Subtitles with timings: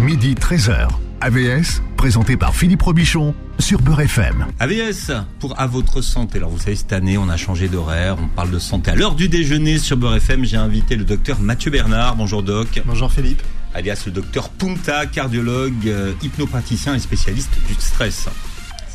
[0.00, 0.88] Midi 13h.
[1.20, 4.46] AVS, présenté par Philippe Robichon sur Beurre FM.
[4.58, 6.38] AVS, pour à votre santé.
[6.38, 8.90] Alors vous savez, cette année, on a changé d'horaire, on parle de santé.
[8.90, 12.16] À l'heure du déjeuner sur Beurre FM, j'ai invité le docteur Mathieu Bernard.
[12.16, 12.80] Bonjour doc.
[12.86, 13.42] Bonjour Philippe.
[13.74, 18.28] Alias le docteur Punta, cardiologue, euh, hypnopraticien et spécialiste du stress.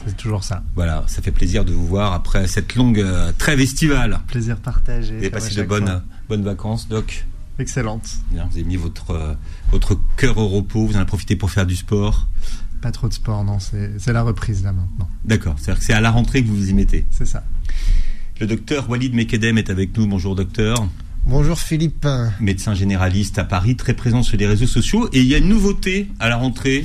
[0.07, 0.63] C'est toujours ça.
[0.73, 4.21] Voilà, ça fait plaisir de vous voir après cette longue euh, trêve estivale.
[4.27, 5.11] Plaisir partagé.
[5.11, 7.25] Vous avez passé de bonnes, bonnes vacances, doc?
[7.57, 8.17] Excellente.
[8.31, 9.33] Bien, vous avez mis votre, euh,
[9.71, 12.27] votre cœur au repos, vous en avez profité pour faire du sport
[12.81, 15.09] Pas trop de sport, non, c'est la reprise là maintenant.
[15.23, 17.43] D'accord, c'est-à-dire que c'est à la rentrée que vous vous y mettez C'est ça.
[18.41, 20.07] Le docteur Walid Mekedem est avec nous.
[20.07, 20.85] Bonjour docteur.
[21.25, 22.05] Bonjour Philippe.
[22.41, 25.09] Médecin généraliste à Paris, très présent sur les réseaux sociaux.
[25.13, 26.83] Et il y a une nouveauté à la rentrée.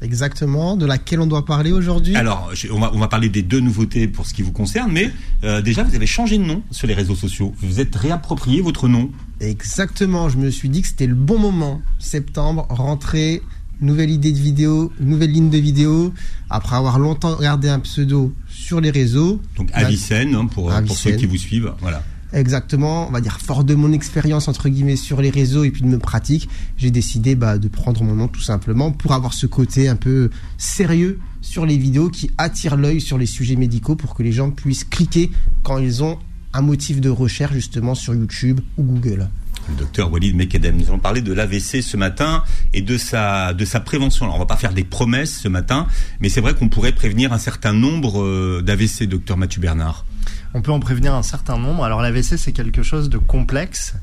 [0.00, 2.14] Exactement, de laquelle on doit parler aujourd'hui.
[2.14, 4.92] Alors, je- on va, on va parler des deux nouveautés pour ce qui vous concerne,
[4.92, 5.10] mais
[5.44, 7.52] euh, déjà, vous avez changé de nom sur les réseaux sociaux.
[7.60, 9.10] Vous êtes réapproprié votre nom.
[9.40, 11.80] Exactement, je me suis dit que c'était le bon moment.
[11.98, 13.42] Septembre, rentrée,
[13.80, 16.12] nouvelle idée de vidéo, nouvelle ligne de vidéo.
[16.50, 19.40] Après avoir longtemps regardé un pseudo sur les réseaux.
[19.56, 20.76] Donc, Avicenne, hein, pour, pour ceux
[21.10, 21.16] Avicenne.
[21.16, 21.72] qui vous suivent.
[21.80, 22.02] Voilà.
[22.32, 25.80] Exactement, on va dire fort de mon expérience entre guillemets sur les réseaux et puis
[25.82, 29.46] de mes pratiques, j'ai décidé bah, de prendre mon nom tout simplement pour avoir ce
[29.46, 34.14] côté un peu sérieux sur les vidéos qui attire l'œil sur les sujets médicaux pour
[34.14, 35.30] que les gens puissent cliquer
[35.62, 36.18] quand ils ont
[36.52, 39.28] un motif de recherche justement sur YouTube ou Google.
[39.70, 40.76] Le docteur Walid Mekedem.
[40.76, 44.24] Nous allons parler de l'AVC ce matin et de sa, de sa prévention.
[44.24, 45.86] Alors, on va pas faire des promesses ce matin,
[46.20, 50.06] mais c'est vrai qu'on pourrait prévenir un certain nombre euh, d'AVC, docteur Mathieu Bernard.
[50.54, 51.84] On peut en prévenir un certain nombre.
[51.84, 53.94] Alors l'AVC, c'est quelque chose de complexe.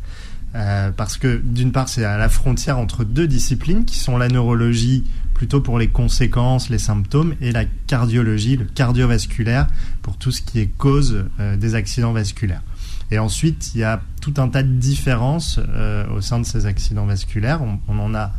[0.55, 4.29] euh, parce que d'une part, c'est à la frontière entre deux disciplines qui sont la
[4.29, 9.67] neurologie plutôt pour les conséquences, les symptômes, et la cardiologie, le cardiovasculaire,
[10.01, 12.61] pour tout ce qui est cause euh, des accidents vasculaires.
[13.11, 16.65] Et ensuite, il y a tout un tas de différences euh, au sein de ces
[16.65, 17.61] accidents vasculaires.
[17.61, 18.31] On, on en a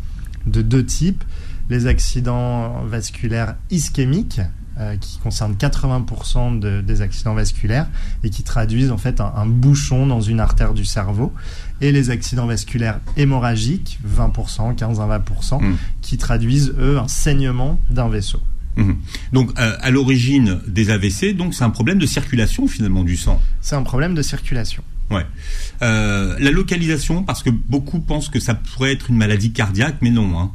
[0.47, 1.23] de deux types.
[1.69, 4.41] Les accidents vasculaires ischémiques,
[4.79, 7.87] euh, qui concernent 80% de- des accidents vasculaires
[8.23, 11.33] et qui traduisent en fait un, un bouchon dans une artère du cerveau.
[11.81, 15.77] Et les accidents vasculaires hémorragiques, 20%, 15 à 20%, Mm.
[16.03, 18.41] qui traduisent eux un saignement d'un vaisseau.
[18.77, 18.97] Mhm.
[19.33, 23.41] Donc, euh, à l'origine des AVC, donc c'est un problème de circulation finalement du sang.
[23.63, 24.83] C'est un problème de circulation.
[25.11, 25.25] Ouais.
[25.83, 30.11] Euh, la localisation, parce que beaucoup pensent que ça pourrait être une maladie cardiaque, mais
[30.11, 30.39] non.
[30.39, 30.51] Hein.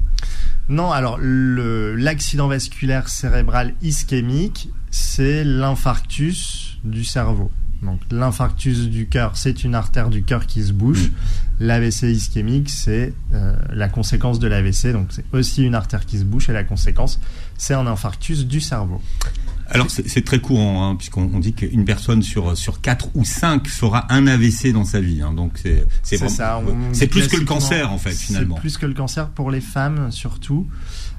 [0.70, 7.52] Non, alors l'accident vasculaire cérébral ischémique, c'est l'infarctus du cerveau.
[7.82, 11.12] Donc l'infarctus du cœur, c'est une artère du cœur qui se bouche.
[11.60, 14.94] L'AVC ischémique, c'est euh, la conséquence de l'AVC.
[14.94, 17.20] Donc c'est aussi une artère qui se bouche et la conséquence,
[17.58, 19.02] c'est un infarctus du cerveau.
[19.74, 23.68] Alors c'est très courant, hein, puisqu'on on dit qu'une personne sur sur quatre ou cinq
[23.68, 25.22] fera un AVC dans sa vie.
[25.22, 25.34] hein.
[25.34, 25.64] donc
[26.04, 28.56] c'est plus que le cancer en fait finalement.
[28.56, 30.68] C'est plus que le cancer pour les femmes surtout.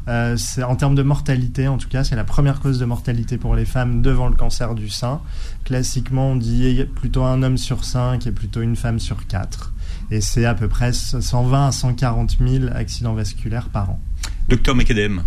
[0.08, 0.36] Euh,
[0.66, 3.64] en termes de mortalité, en tout cas, c'est la première cause de mortalité pour les
[3.64, 5.20] femmes devant le cancer du sein.
[5.64, 9.72] Classiquement, on dit plutôt un homme sur cinq et plutôt une femme sur quatre.
[10.10, 14.00] Et c'est à peu près 120 à 140 000 accidents vasculaires par an.
[14.48, 15.22] Docteur Mekedem.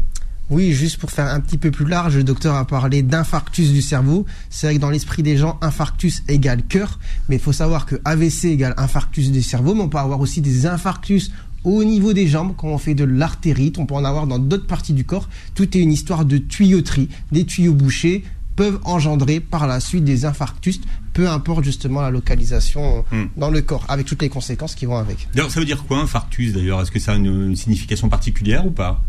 [0.49, 3.81] Oui, juste pour faire un petit peu plus large, le docteur a parlé d'infarctus du
[3.81, 4.25] cerveau.
[4.49, 7.95] C'est vrai que dans l'esprit des gens, infarctus égale cœur, mais il faut savoir que
[8.05, 11.31] AVC égale infarctus du cerveau, mais on peut avoir aussi des infarctus
[11.63, 14.67] au niveau des jambes quand on fait de l'artérite, on peut en avoir dans d'autres
[14.67, 15.27] parties du corps.
[15.55, 17.09] Tout est une histoire de tuyauterie.
[17.31, 18.23] Des tuyaux bouchés
[18.55, 20.79] peuvent engendrer par la suite des infarctus,
[21.13, 23.25] peu importe justement la localisation Hmm.
[23.35, 25.27] dans le corps, avec toutes les conséquences qui vont avec.
[25.33, 26.81] D'ailleurs, ça veut dire quoi infarctus d'ailleurs?
[26.81, 29.03] Est-ce que ça a une, une signification particulière ou pas?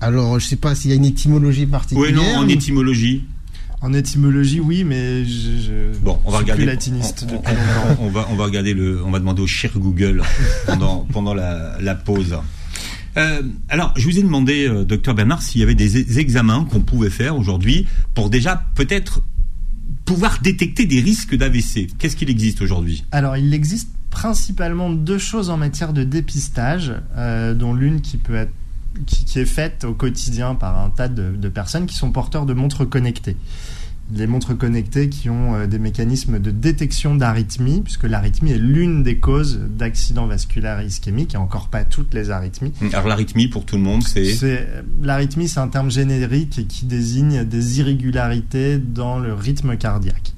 [0.00, 2.14] Alors, je sais pas s'il y a une étymologie Oui, particulière.
[2.14, 3.24] non, en étymologie.
[3.82, 6.62] En étymologie, oui, mais je, je Bon, on va suis regarder.
[6.62, 8.02] plus latiniste on, depuis on- longtemps.
[8.02, 9.02] on va, on va regarder le.
[9.04, 10.22] On va demander au cher Google
[10.66, 12.36] pendant, pendant la, la pause.
[13.16, 16.80] Euh, alors, je vous ai demandé, euh, docteur Bernard, s'il y avait des examens qu'on
[16.80, 19.22] pouvait faire aujourd'hui pour déjà peut-être
[20.04, 21.88] pouvoir détecter des risques d'AVC.
[21.98, 23.04] Qu'est-ce qu'il existe aujourd'hui?
[23.12, 28.34] Alors, il existe principalement deux choses en matière de dépistage, euh, dont l'une qui peut
[28.36, 28.52] être
[29.04, 32.46] qui, qui est faite au quotidien par un tas de, de personnes qui sont porteurs
[32.46, 33.36] de montres connectées.
[34.14, 39.02] Les montres connectées qui ont euh, des mécanismes de détection d'arythmie, puisque l'arythmie est l'une
[39.02, 42.72] des causes d'accidents vasculaires ischémiques, et encore pas toutes les arythmies.
[42.92, 44.68] Alors, l'arythmie, pour tout le monde, c'est.
[45.02, 50.34] L'arythmie, c'est un terme générique qui désigne des irrégularités dans le rythme cardiaque.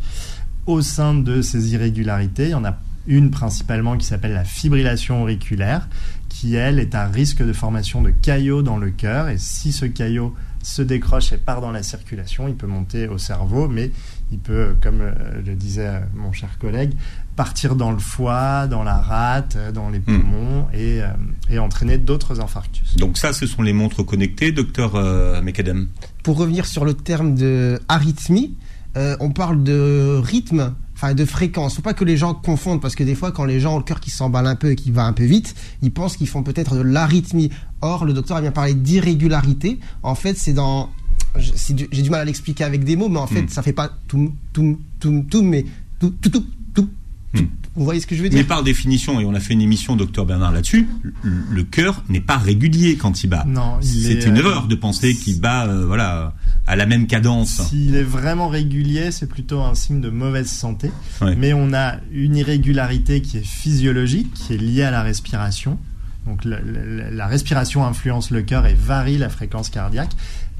[0.64, 5.22] Au sein de ces irrégularités, il y en a une principalement qui s'appelle la fibrillation
[5.22, 5.88] auriculaire,
[6.29, 9.29] qui elle est à risque de formation de caillots dans le cœur.
[9.29, 13.19] Et si ce caillot se décroche et part dans la circulation, il peut monter au
[13.19, 13.91] cerveau, mais
[14.31, 15.13] il peut, comme euh,
[15.45, 16.93] le disait mon cher collègue,
[17.37, 21.07] partir dans le foie, dans la rate, euh, dans les poumons et, euh,
[21.51, 22.97] et entraîner d'autres infarctus.
[22.97, 25.89] Donc ça, ce sont les montres connectées, docteur euh, Mekadem
[26.23, 28.57] Pour revenir sur le terme de arythmie,
[28.97, 31.77] euh, on parle de rythme, enfin de fréquence.
[31.77, 33.85] Faut pas que les gens confondent parce que des fois, quand les gens ont le
[33.85, 36.43] cœur qui s'emballe un peu et qui va un peu vite, ils pensent qu'ils font
[36.43, 37.50] peut-être de l'arythmie.
[37.83, 39.79] Or, le docteur a bien parlé d'irrégularité.
[40.03, 40.91] En fait, c'est dans
[41.39, 43.49] du- j'ai du mal à l'expliquer avec des mots, mais en fait, Mm.
[43.49, 45.65] ça fait pas tout, tout, tout, tout, mais
[46.00, 46.89] tout, tout, tout, tout.
[47.35, 47.39] Mm.
[47.77, 48.47] Vous voyez ce que je veux Mais dire?
[48.49, 51.12] par définition, et on a fait une émission, docteur Bernard, là-dessus, le,
[51.49, 53.44] le cœur n'est pas régulier quand il bat.
[53.47, 56.35] Non, il C'est est, une euh, erreur de penser qu'il bat, euh, voilà,
[56.69, 57.62] à la même cadence.
[57.69, 60.91] S'il est vraiment régulier, c'est plutôt un signe de mauvaise santé.
[61.23, 61.35] Ouais.
[61.35, 65.79] Mais on a une irrégularité qui est physiologique, qui est liée à la respiration.
[66.26, 70.11] Donc la, la- la respiration influence le cœur et varie la fréquence cardiaque.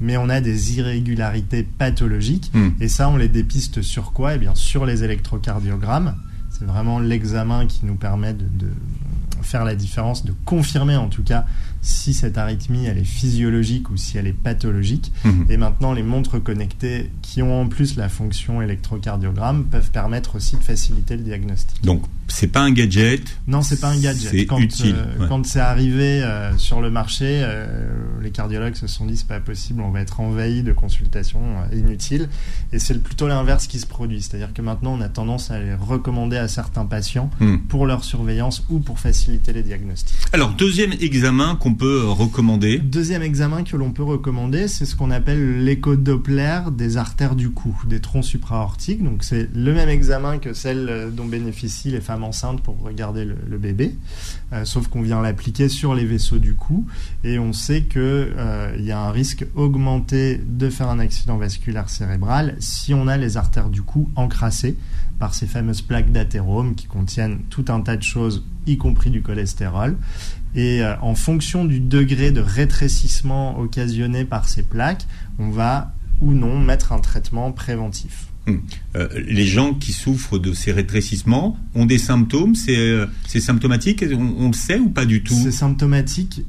[0.01, 2.49] Mais on a des irrégularités pathologiques.
[2.53, 2.69] Hmm.
[2.81, 4.35] Et ça, on les dépiste sur quoi?
[4.35, 6.15] Eh bien, sur les électrocardiogrammes.
[6.49, 8.71] C'est vraiment l'examen qui nous permet de, de
[9.43, 11.45] faire la différence, de confirmer en tout cas
[11.81, 15.11] si cette arythmie elle est physiologique ou si elle est pathologique.
[15.23, 15.45] Mhm.
[15.49, 20.55] Et maintenant, les montres connectées qui ont en plus la fonction électrocardiogramme peuvent permettre aussi
[20.57, 21.83] de faciliter le diagnostic.
[21.83, 23.21] Donc, c'est pas un gadget.
[23.47, 24.29] Non, c'est pas un gadget.
[24.31, 25.27] C'est quand utile, euh, ouais.
[25.27, 29.39] quand c'est arrivé euh, sur le marché, euh, les cardiologues se sont dit c'est pas
[29.39, 31.41] possible, on va être envahi de consultations
[31.73, 32.29] inutiles.
[32.71, 35.73] Et c'est plutôt l'inverse qui se produit, c'est-à-dire que maintenant on a tendance à les
[35.73, 37.57] recommander à certains patients Hmm.
[37.67, 40.17] pour leur surveillance ou pour faciliter les diagnostics.
[40.33, 42.79] Alors, deuxième examen qu'on peut recommander.
[42.79, 47.75] Deuxième examen que l'on peut recommander, c'est ce qu'on appelle l'écho-Doppler des artères du cou,
[47.87, 49.03] des troncs supraortiques.
[49.03, 53.25] Donc c'est le même examen que celle euh, dont bénéficient les femmes enceintes pour regarder
[53.25, 53.95] le, bébé,
[54.53, 56.85] euh, sauf qu'on vient l'appliquer sur les vaisseaux du cou
[57.23, 61.89] et on sait que euh, y a un risque augmenté de faire un accident vasculaire
[61.89, 64.77] cérébral si on a les artères du cou encrassées
[65.19, 69.21] par ces fameuses plaques d'athérome qui contiennent tout un tas de choses, y compris du
[69.21, 69.97] cholestérol.
[70.55, 75.05] Et euh, en fonction du degré de rétrécissement occasionné par ces plaques,
[75.37, 78.25] on va ou non mettre un traitement préventif.
[78.95, 84.33] Euh, les gens qui souffrent de ces rétrécissements ont des symptômes, c'est euh, symptomatique, on,
[84.39, 85.35] on le sait ou pas du tout?
[85.35, 86.41] C'est symptomatique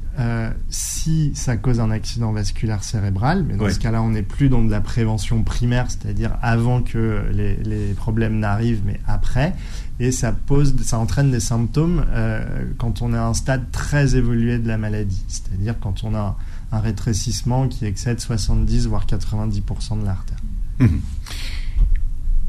[0.69, 3.73] si ça cause un accident vasculaire cérébral, mais dans Ouais.
[3.73, 7.93] ce cas-là, on n'est plus dans de la prévention primaire, c'est-à-dire avant que les, les
[7.93, 9.53] problèmes n'arrivent, mais après.
[10.01, 12.43] Et ça pose, ça entraîne des symptômes euh,
[12.79, 16.35] quand on est à un stade très évolué de la maladie, c'est-à-dire quand on a
[16.71, 20.39] un, rétrécissement qui excède 70 voire 90% de l'artère.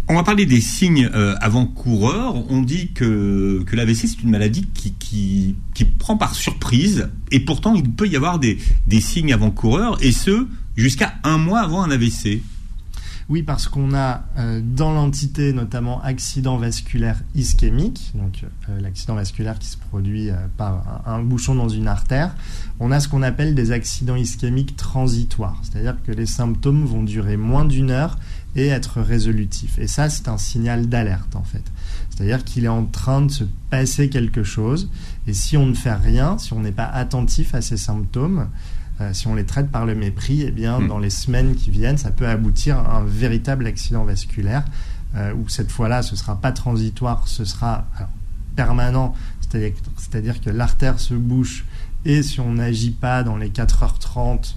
[0.09, 2.37] On va parler des signes euh, avant-coureurs.
[2.51, 7.11] On dit que, que l'AVC, c'est une maladie qui, qui, qui prend par surprise.
[7.33, 8.57] Et pourtant, il peut y avoir des,
[8.87, 12.41] des signes avant-coureurs, et ce, jusqu'à un mois avant un AVC.
[13.33, 19.59] Oui, parce qu'on a euh, dans l'entité notamment accident vasculaire ischémique, donc euh, l'accident vasculaire
[19.59, 22.37] qui se produit euh, par un, bouchon dans une artère,
[22.79, 27.39] on a ce qu'on appelle des accidents ischémiques transitoires, c'est-à-dire que les symptômes vont durer
[27.39, 28.19] moins d'une heure
[28.55, 29.79] et être résolutifs.
[29.79, 31.65] Et ça, c'est un signal d'alerte en fait.
[32.11, 34.91] C'est-à-dire qu'il est en train de se passer quelque chose,
[35.27, 38.49] et si on ne fait rien, si on n'est pas attentif à ces symptômes,
[39.13, 40.89] si on les traite par le mépris, eh bien, Mm.
[40.89, 44.65] dans les semaines qui viennent, ça peut aboutir à un véritable accident vasculaire,
[45.17, 48.11] euh, où cette fois-là, ce sera pas transitoire, ce sera alors,
[48.57, 49.15] permanent,
[49.97, 51.65] c'est-à-dire que l'artère se bouche,
[52.05, 54.57] et si on n'agit pas dans les 4h30,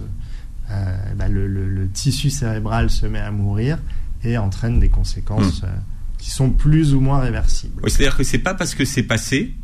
[0.70, 3.78] euh, bah, le, le- le tissu cérébral se met à mourir
[4.24, 5.68] et entraîne des conséquences euh,
[6.18, 7.80] qui sont plus ou moins réversibles.
[7.84, 9.54] Oui, C'est-à-dire que c'est pas parce que c'est passé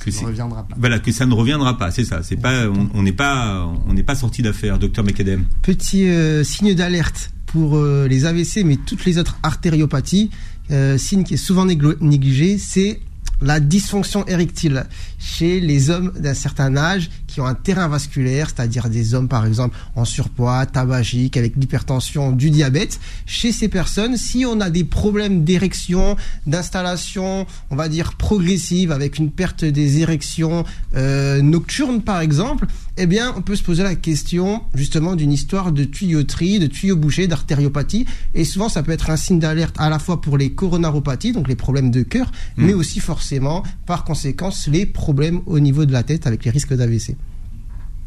[0.00, 0.74] que Ça ne reviendra pas.
[0.78, 1.90] voilà que ça ne reviendra pas.
[1.90, 2.22] C'est ça.
[2.22, 5.44] C'est pas on n'est pas on n'est pas sorti d'affaire, docteur Mekadem.
[5.62, 10.30] Petit euh, signe d'alerte pour euh, les AVC, mais toutes les autres artériopathies.
[10.70, 13.00] Euh, signe qui est souvent négligé, c'est
[13.40, 14.86] la dysfonction érectile
[15.18, 19.46] chez les hommes d'un certain âge qui ont un terrain vasculaire, c'est-à-dire des hommes par
[19.46, 22.98] exemple en surpoids, tabagique, avec l'hypertension, du diabète.
[23.26, 26.16] Chez ces personnes, si on a des problèmes d'érection,
[26.46, 30.64] d'installation, on va dire progressive, avec une perte des érections
[30.96, 32.66] euh, nocturnes par exemple,
[33.00, 36.96] eh bien on peut se poser la question justement d'une histoire de tuyauterie, de tuyaux
[36.96, 38.06] bouchés, d'artériopathie.
[38.34, 41.48] Et souvent ça peut être un signe d'alerte à la fois pour les coronaropathies, donc
[41.48, 42.66] les problèmes de cœur, Mm.
[42.66, 46.74] mais aussi forcément par conséquence les problèmes au niveau de la tête avec les risques
[46.74, 47.16] d'AVC.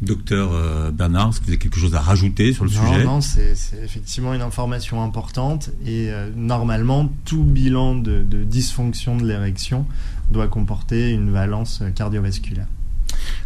[0.02, 3.04] Docteur euh, Bernard, est-ce que vous avez quelque chose à rajouter sur le non, sujet?
[3.04, 9.16] non, c'est c'est effectivement une information importante et euh, normalement tout bilan de, de dysfonction
[9.16, 9.86] de l'érection
[10.30, 12.66] doit comporter une valence cardiovasculaire.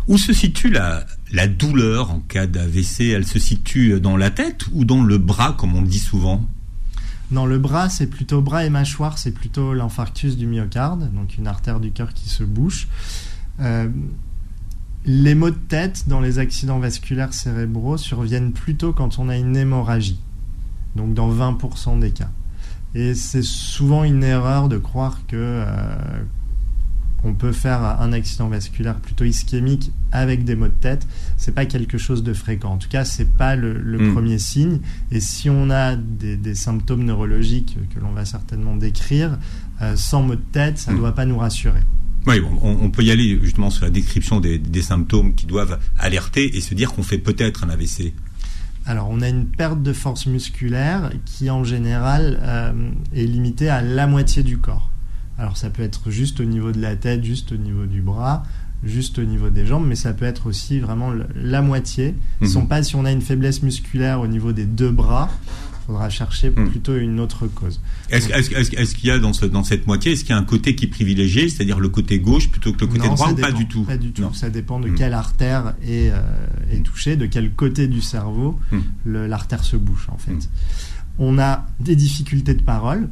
[0.09, 1.05] Où se situe la,
[1.47, 5.75] douleur en cas d'AVC Elle se situe dans la tête ou dans le bras, comme
[5.75, 6.45] on le dit souvent?
[7.31, 11.47] Dans le bras, c'est plutôt bras et mâchoire, c'est plutôt l'infarctus du myocarde, donc une
[11.47, 12.89] artère du cœur qui se bouche.
[13.61, 13.89] Euh,
[15.05, 19.57] les maux de tête dans les accidents vasculaires cérébraux surviennent plutôt quand on a une
[19.57, 20.21] hémorragie,
[20.97, 22.31] donc dans 20% des cas.
[22.95, 25.97] Et c'est souvent une erreur de croire que euh,
[27.25, 31.07] on peut faire un accident vasculaire plutôt ischémique avec des maux de tête,
[31.37, 32.73] c'est pas quelque chose de fréquent.
[32.75, 34.13] En tout cas, c'est pas le, Mm.
[34.15, 34.79] premier signe.
[35.11, 39.39] Et si on a des, des symptômes neurologiques que l'on va certainement décrire,
[39.83, 41.01] euh, sans maux de tête, ça ne Mm.
[41.01, 41.81] doit pas nous rassurer.
[42.27, 45.79] Oui, on, on peut y aller justement sur la description des, des symptômes qui doivent
[45.99, 48.13] alerter et se dire qu'on fait peut-être un AVC.
[48.87, 52.73] Alors, on a une perte de force musculaire qui, en général, euh,
[53.15, 54.91] est limitée à la moitié du corps.
[55.39, 58.43] Alors, ça peut être juste au niveau de la tête, juste au niveau du bras,
[58.85, 62.15] juste au niveau des jambes, mais ça peut être aussi vraiment la moitié.
[62.41, 62.49] Mhm.
[62.49, 65.31] Sont pas si on a une faiblesse musculaire au niveau des deux bras,
[65.83, 66.69] il faudra chercher Mhm.
[66.71, 67.81] plutôt une autre cause.
[68.11, 70.75] Est-ce qu'il y a dans, ce, dans cette moitié, est-ce qu'il y a un côté
[70.75, 73.53] qui est privilégié, c'est-à-dire le côté gauche plutôt que le côté Non, droit ou pas
[73.53, 73.85] du tout?
[73.85, 74.23] Pas du tout.
[74.23, 74.33] Non.
[74.33, 74.95] Ça dépend de Mhm.
[74.97, 76.21] quelle artère est, euh,
[76.73, 79.29] est touchée, de quel côté du cerveau Mhm.
[79.29, 80.49] l'artère se bouche en fait.
[81.19, 83.09] On a des difficultés de parole,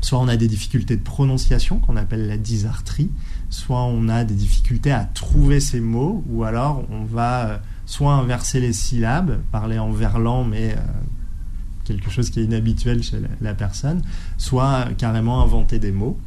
[0.00, 3.10] soit on a des difficultés de prononciation qu'on appelle la dysarthrie,
[3.50, 8.14] soit on a des difficultés à trouver ces mots, ou alors on va euh, soit
[8.14, 10.80] inverser les syllabes, parler en verlan mais euh,
[11.84, 14.02] quelque chose qui est inhabituel chez la, personne,
[14.38, 16.18] soit carrément inventer des mots.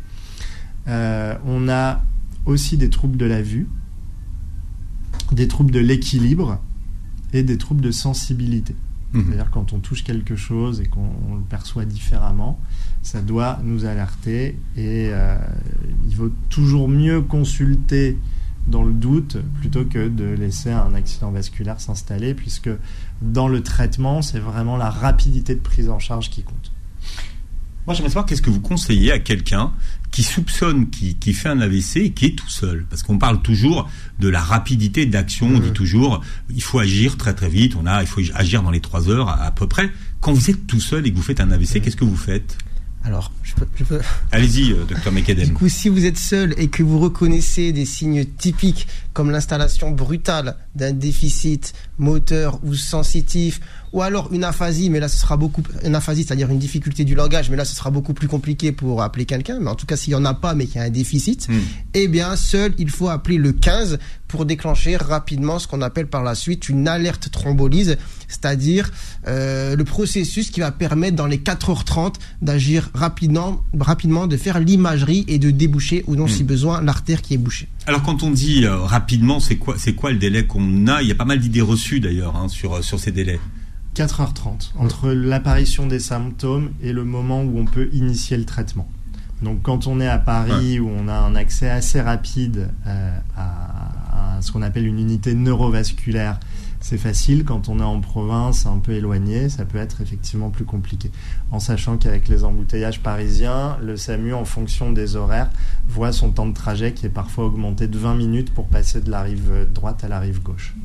[0.88, 2.01] Euh, on a
[2.46, 3.68] aussi des troubles de la vue,
[5.32, 6.60] des troubles de l'équilibre
[7.32, 8.75] et des troubles de sensibilité.
[9.13, 9.25] Mhm.
[9.25, 12.60] C'est-à-dire quand on touche quelque chose et qu'on on le perçoit différemment,
[13.01, 15.38] ça doit nous alerter et euh,
[16.08, 18.17] il vaut toujours mieux consulter
[18.67, 22.70] dans le doute plutôt que de laisser un accident vasculaire s'installer puisque
[23.22, 26.72] dans le traitement, c'est vraiment la rapidité de prise en charge qui compte.
[27.86, 29.74] Moi, j'aimerais savoir qu'est-ce que vous conseillez à quelqu'un
[30.13, 32.86] qui soupçonne qui, qui fait un AVC et qui est tout seul.
[32.89, 33.89] Parce qu'on parle toujours
[34.20, 35.48] de la rapidité d'action.
[35.55, 37.75] On dit toujours, il faut agir très très vite.
[37.75, 39.89] On a, il faut agir dans les trois heures à, à peu près.
[40.22, 42.58] Quand vous êtes tout seul et que vous faites un AVC, qu'est-ce que vous faites?
[43.05, 44.00] Alors, je peux, je peux-
[44.32, 45.50] Allez-y, euh, docteur Du Mekadem.
[45.53, 50.55] coup, si vous êtes seul et que vous reconnaissez des signes typiques comme l'installation brutale
[50.75, 53.60] d'un déficit moteur ou sensitif,
[53.93, 57.15] ou alors une aphasie, mais là ce sera beaucoup une aphasie, c'est-à-dire une difficulté du
[57.15, 59.59] langage, mais là ce sera beaucoup plus compliqué pour appeler quelqu'un.
[59.62, 61.47] Mais en tout cas, s'il y en a pas, mais qu'il y a un déficit,
[61.47, 61.59] Hmm.
[61.93, 66.23] eh bien seul, il faut appeler le 15 pour déclencher rapidement ce qu'on appelle par
[66.23, 67.97] la suite une alerte thrombolyse,
[68.27, 68.89] c'est-à-dire
[69.27, 75.23] euh, le processus qui va permettre dans les 4h30 d'agir rapidement, rapidement, de faire l'imagerie
[75.27, 77.67] et de déboucher ou non si besoin l'artère qui est bouchée.
[77.85, 81.01] Alors quand on dit euh, rapidement, c'est quoi, c'est quoi le délai qu'on a?
[81.03, 83.39] Il y a pas mal d'idées reçues d'ailleurs hein, sur, euh, sur ces délais.
[83.95, 88.89] 4h30 entre l'apparition des symptômes et le moment où on peut initier le traitement.
[89.41, 94.38] Donc quand on est à Paris où on a un accès assez rapide euh, à,
[94.38, 96.39] à ce qu'on appelle une unité neurovasculaire,
[96.83, 97.45] c'est facile.
[97.45, 101.12] Quand on est en province, un peu éloigné, ça peut être effectivement plus compliqué.
[101.51, 105.50] En sachant qu'avec les embouteillages parisiens, le SAMU, en fonction des horaires,
[105.88, 109.09] voit son temps de trajet qui est parfois augmenté de 20 minutes pour passer de
[109.09, 110.75] la rive droite à la rive gauche.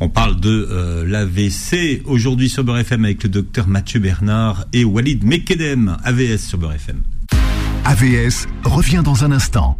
[0.00, 4.84] On parle de euh, l'AVC aujourd'hui sur Beurre FM avec le docteur Mathieu Bernard et
[4.84, 7.02] Walid Mekedem, AVS sur Beurre FM.
[7.84, 9.76] AVS revient dans un instant.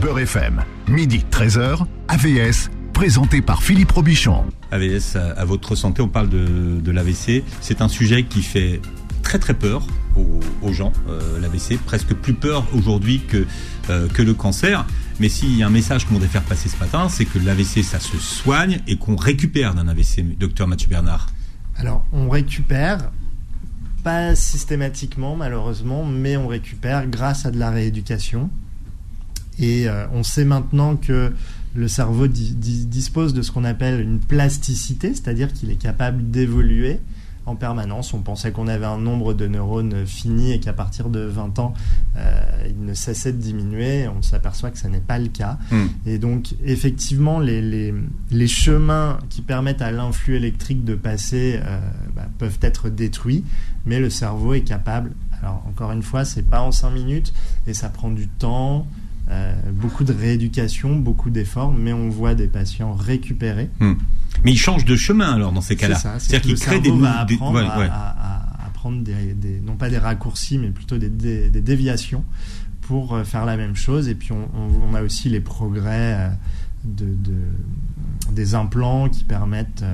[0.00, 4.44] Beurre FM, midi 13h, AVS, présenté par Philippe Robichon.
[4.70, 7.44] AVS à, à votre santé, on parle de, de l'AVC.
[7.60, 8.80] C'est un sujet qui fait
[9.22, 13.44] très très peur aux, aux gens, euh, l'AVC, presque plus peur aujourd'hui que,
[13.90, 14.86] euh, que le cancer.
[15.20, 17.82] Mais s'il y a un message qu'on voudrait faire passer ce matin, c'est que l'AVC,
[17.82, 21.26] ça se soigne et qu'on récupère d'un AVC, docteur Mathieu Bernard.
[21.76, 23.10] Alors, on récupère,
[24.04, 28.48] pas systématiquement malheureusement, mais on récupère grâce à de la rééducation.
[29.58, 31.32] Et euh, on sait maintenant que
[31.74, 36.30] le cerveau di- di- dispose de ce qu'on appelle une plasticité, c'est-à-dire qu'il est capable
[36.30, 37.00] d'évoluer
[37.48, 38.14] en permanence.
[38.14, 41.74] On pensait qu'on avait un nombre de neurones fini et qu'à partir de 20 ans,
[42.16, 44.08] euh, il ne cessait de diminuer.
[44.08, 45.58] On s'aperçoit que ce n'est pas le cas.
[45.70, 45.86] Hmm.
[46.06, 47.94] Et donc, effectivement, les, les,
[48.30, 51.80] les chemins qui permettent à l'influx électrique de passer euh,
[52.14, 53.44] bah, peuvent être détruits,
[53.86, 55.12] mais le cerveau est capable.
[55.40, 57.32] Alors, encore une fois, c'est pas en 5 minutes
[57.66, 58.86] et ça prend du temps,
[59.30, 63.68] euh, beaucoup de rééducation, beaucoup d'efforts, mais on voit des patients récupérer.
[64.44, 65.96] Mais il change de chemin alors dans ces cas-là.
[65.96, 67.88] C'est ça, c'est C'est-à-dire que le qu'il crée des, va des- ouais, à, ouais.
[67.90, 72.24] à- à- à prendre des, des- non pas des raccourcis, mais plutôt des, déviations
[72.82, 74.08] pour euh, faire la même chose.
[74.08, 76.28] Et puis on, on- on a aussi les progrès euh,
[76.84, 79.84] de, de- des implants qui permettent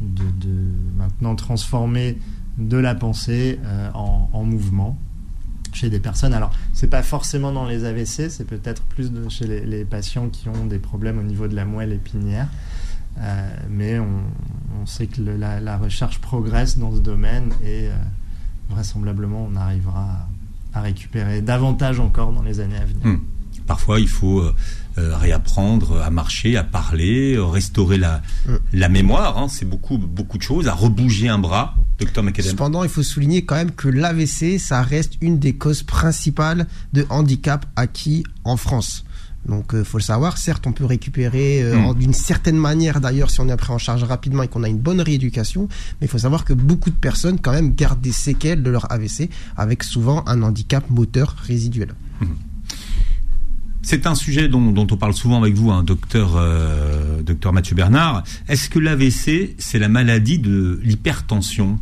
[0.00, 0.54] de, de
[0.96, 2.18] maintenant transformer
[2.58, 3.58] de la pensée
[3.94, 4.98] en, en mouvement
[5.78, 6.34] chez des personnes.
[6.34, 10.28] Alors, c'est pas forcément dans les AVC, c'est peut-être plus de- chez les, les patients
[10.28, 12.48] qui ont des problèmes au niveau de la moelle épinière.
[13.20, 14.06] Euh, mais on,
[14.82, 17.92] on sait que le- la, la recherche progresse dans ce domaine et euh,
[18.70, 20.28] vraisemblablement on arrivera
[20.74, 23.04] à, à récupérer davantage encore dans les années à venir.
[23.06, 23.18] Hmm.
[23.66, 24.52] Parfois, il faut euh,
[24.96, 28.52] réapprendre à marcher, à parler, restaurer la, Mm.
[28.72, 29.36] la mémoire.
[29.38, 29.48] hein.
[29.48, 30.68] c'est beaucoup, beaucoup de choses.
[30.68, 31.74] À rebouger un bras,
[32.22, 32.50] McAdam.
[32.50, 37.04] Cependant, il faut souligner quand même que l'AVC, ça reste une des causes principales de
[37.10, 39.04] handicap acquis en France.
[39.46, 40.36] Donc, il faut le savoir.
[40.36, 41.84] Certes, on peut récupérer euh, Mm.
[41.86, 44.68] en- d'une certaine manière, d'ailleurs, si on est pris en charge rapidement et qu'on a
[44.68, 45.68] une bonne rééducation.
[46.00, 48.90] Mais il faut savoir que beaucoup de personnes, quand même, gardent des séquelles de leur
[48.92, 51.94] AVC, avec souvent un handicap moteur résiduel.
[53.90, 57.74] C'est un sujet dont, dont on parle souvent avec vous, hein, docteur, euh, docteur Mathieu
[57.74, 58.22] Bernard.
[58.46, 61.80] Est-ce que l'AVC, c'est la maladie de l'hypertension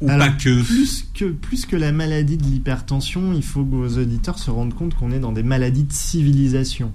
[0.00, 3.76] Ou Alors, pas que Plus que, plus que la maladie de l'hypertension, il faut que
[3.76, 6.90] vos auditeurs se rendent compte qu'on est dans des maladies de civilisation.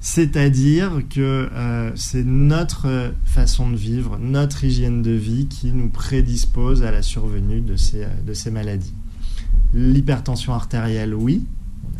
[0.00, 5.88] C'est-à-dire que euh, c'est notre euh, façon de vivre, notre hygiène de vie qui nous
[5.88, 8.92] prédispose à la survenue de ces, de ces maladies.
[9.72, 11.46] L'hypertension artérielle, oui.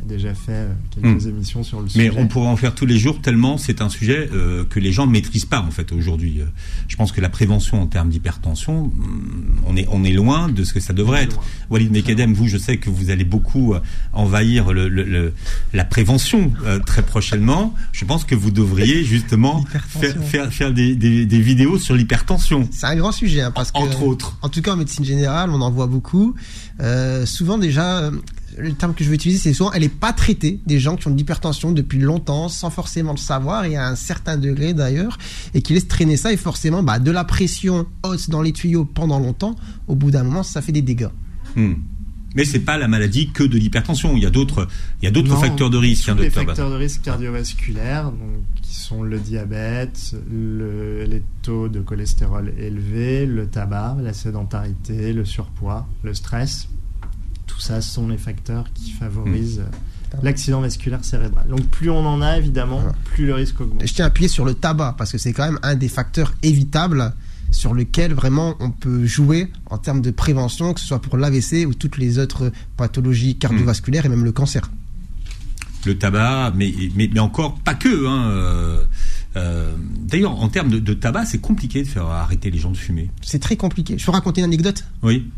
[0.02, 1.28] On a déjà fait euh, quelques Hmm.
[1.28, 2.12] émissions sur le Mais sujet.
[2.16, 5.06] on pourrait en faire tous les jours tellement c'est un sujet euh, que les gens
[5.06, 6.40] ne maîtrisent pas en fait aujourd'hui.
[6.40, 6.46] Euh,
[6.88, 10.64] Je pense que la prévention en termes d'hypertension, hum, on est on est loin de
[10.64, 11.38] ce que ça devrait être.
[11.70, 13.74] Walid Mekadem, vous, je sais que vous allez beaucoup
[14.12, 15.32] envahir le, le- le-
[15.72, 17.74] la prévention euh, très prochainement.
[17.92, 19.86] Je pense que vous devriez justement faire,
[20.22, 23.78] faire, faire des, des, des vidéos sur l'hypertension, C'est un grand sujet, hein, parce que...
[23.78, 24.36] entre autres.
[24.42, 26.34] En tout cas, en médecine générale, on en voit beaucoup.
[26.80, 28.10] Euh, souvent, déjà, euh,
[28.58, 31.06] le terme que je vais utiliser, c'est souvent, elle n'est pas traitée des gens qui
[31.08, 35.18] ont de l'hypertension depuis longtemps, sans forcément le savoir, et à un certain degré d'ailleurs,
[35.54, 38.84] et qui laissent traîner ça, et forcément, bah, de la pression haute dans les tuyaux
[38.84, 39.56] pendant longtemps,
[39.88, 41.08] au bout d'un moment, ça fait des dégâts.
[41.56, 41.76] Hum.
[42.34, 44.16] Mais c'est pas la maladie que de l'hypertension.
[44.16, 44.66] Il y a d'autres,
[45.02, 48.42] il y a d'autres Non, facteurs de risque, hein, les facteurs de risque cardiovasculaires, donc,
[48.62, 55.26] qui sont le diabète, le- les taux de cholestérol élevés, le tabac, la sédentarité, le
[55.26, 56.68] surpoids, le stress.
[57.52, 61.46] Tout ça sont les facteurs qui favorisent euh, l'accident vasculaire cérébral.
[61.48, 62.94] Donc plus on en a, évidemment, Voilà.
[63.04, 63.86] plus le risque augmente.
[63.86, 66.32] Je tiens à appuyer sur le tabac, parce que c'est quand même un des facteurs
[66.42, 67.12] évitables
[67.50, 71.66] sur lequel vraiment on peut jouer en termes de prévention, que ce soit pour l'AVC
[71.66, 74.70] ou toutes les autres pathologies cardiovasculaires et même le cancer.
[75.84, 78.06] le tabac, mais, mais, mais encore pas que.
[78.06, 78.84] Hein, euh,
[79.36, 82.76] euh, D'ailleurs, en termes de, de tabac, c'est compliqué de faire arrêter les gens de
[82.76, 83.10] fumer.
[83.22, 83.98] C'est très compliqué.
[83.98, 84.84] Je peux raconter une anecdote?
[85.02, 85.30] Oui.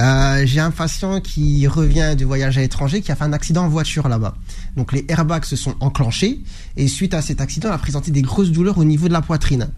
[0.00, 3.64] Euh, J'ai un patient qui revient de voyage à l'étranger qui a fait un accident
[3.64, 4.36] en voiture là-bas.
[4.76, 6.40] Donc les airbags se sont enclenchés
[6.76, 9.22] et suite à cet accident, il a présenté des grosses douleurs au niveau de la
[9.22, 9.68] poitrine.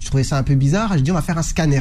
[0.00, 0.96] Je trouvais ça un peu bizarre.
[0.96, 1.80] Je dis on va faire un scanner.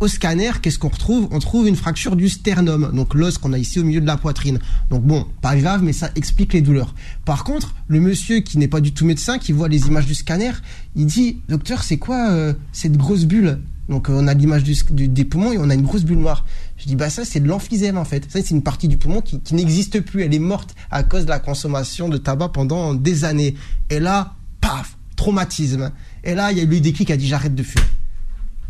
[0.00, 1.26] Au scanner, qu'est-ce qu'on retrouve?
[1.32, 4.16] On trouve une fracture du sternum, donc l'os qu'on a ici au milieu de la
[4.16, 4.60] poitrine.
[4.90, 6.94] Donc bon, pas grave, mais ça explique les douleurs.
[7.24, 10.14] Par contre, le monsieur qui n'est pas du tout médecin, qui voit les images du
[10.14, 10.52] scanner,
[10.94, 13.58] il dit docteur, c'est quoi euh, cette grosse bulle?
[13.88, 16.44] Donc euh, on a l'image des poumons et on a une grosse bulle noire.
[16.78, 18.30] Je dis bah ça c'est de l'emphysème en fait.
[18.30, 20.22] Ça c'est une partie du poumon qui, qui n'existe plus.
[20.22, 23.54] Elle est morte à cause de la consommation de tabac pendant des années.
[23.90, 25.92] Et là, paf, traumatisme.
[26.24, 27.84] Et là il y a eu le déclic qui a dit j'arrête de fumer.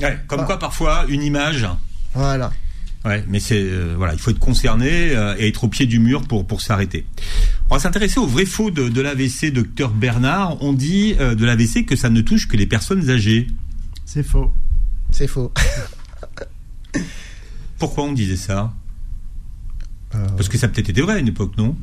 [0.00, 1.66] Ouais, comme quoi, parfois, une image.
[2.14, 2.52] Voilà.
[3.04, 5.98] Ouais, mais c'est euh, voilà, il faut être concerné euh, et être au pied du
[5.98, 7.06] mur pour pour s'arrêter.
[7.70, 10.62] On va s'intéresser au vrai faux de, de l'AVC, docteur Bernard.
[10.62, 13.46] On dit euh, de l'AVC que ça ne touche que les personnes âgées.
[14.04, 14.52] C'est faux.
[15.10, 15.52] C'est faux.
[17.78, 18.72] Pourquoi on disait ça
[20.14, 21.76] Euh, Parce que ça a peut-être été vrai à une époque, non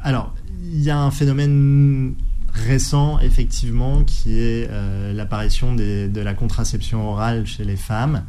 [0.00, 0.34] Alors,
[0.72, 2.14] il y a un phénomène
[2.52, 8.24] récent, effectivement, qui est euh, l'apparition de la contraception orale chez les femmes.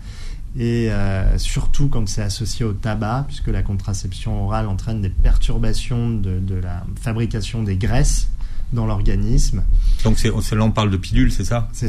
[0.57, 6.09] Et euh, surtout quand c'est associé au tabac, puisque la contraception orale entraîne des perturbations
[6.09, 8.29] de, de la fabrication des graisses
[8.73, 9.63] dans l'organisme.
[10.03, 11.87] Donc c'est là on parle de pilules, c'est ça c'est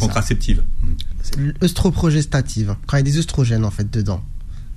[1.60, 2.76] l'œstroprogestative.
[2.86, 4.22] Quand il y a des œstrogènes en fait dedans.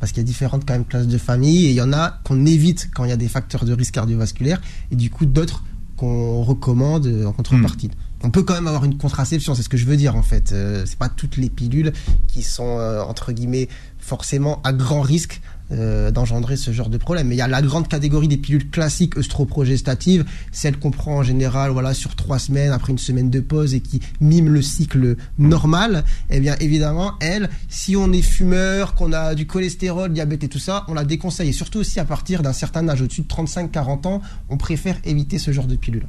[0.02, 2.20] Parce qu'il y a différentes quand même classes de famille et il y en a
[2.26, 4.60] qu'on évite quand il y a des facteurs de risque cardiovasculaire
[4.92, 5.64] et du coup d'autres
[5.96, 7.92] qu'on recommande euh, en contrepartie.
[8.24, 10.52] On peut quand même avoir une contraception, c'est ce que je veux dire en fait.
[10.52, 11.94] Euh, c'est pas toutes les pilules
[12.28, 17.28] qui sont euh, entre guillemets forcément à grand risque euh, d'engendrer ce genre de problème.
[17.28, 21.24] Mais il y a la grande catégorie des pilules classiques œstroprogestatives, celles qu'on prend en
[21.24, 25.16] général voilà sur trois semaines après une semaine de pause et qui miment le cycle
[25.38, 26.04] normal.
[26.30, 30.60] Eh bien évidemment, elles, si on est fumeur, qu'on a du cholestérol, diabète et tout
[30.60, 31.50] ça, on la déconseille.
[31.50, 35.38] Et surtout aussi à partir d'un certain âge, au-dessus de 35-40 ans, on préfère éviter
[35.38, 36.08] ce genre de pilules.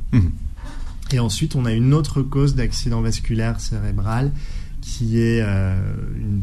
[1.13, 4.33] Et ensuite, on a une autre cause d'accident vasculaire cérébral
[4.81, 5.77] qui est euh,
[6.17, 6.43] une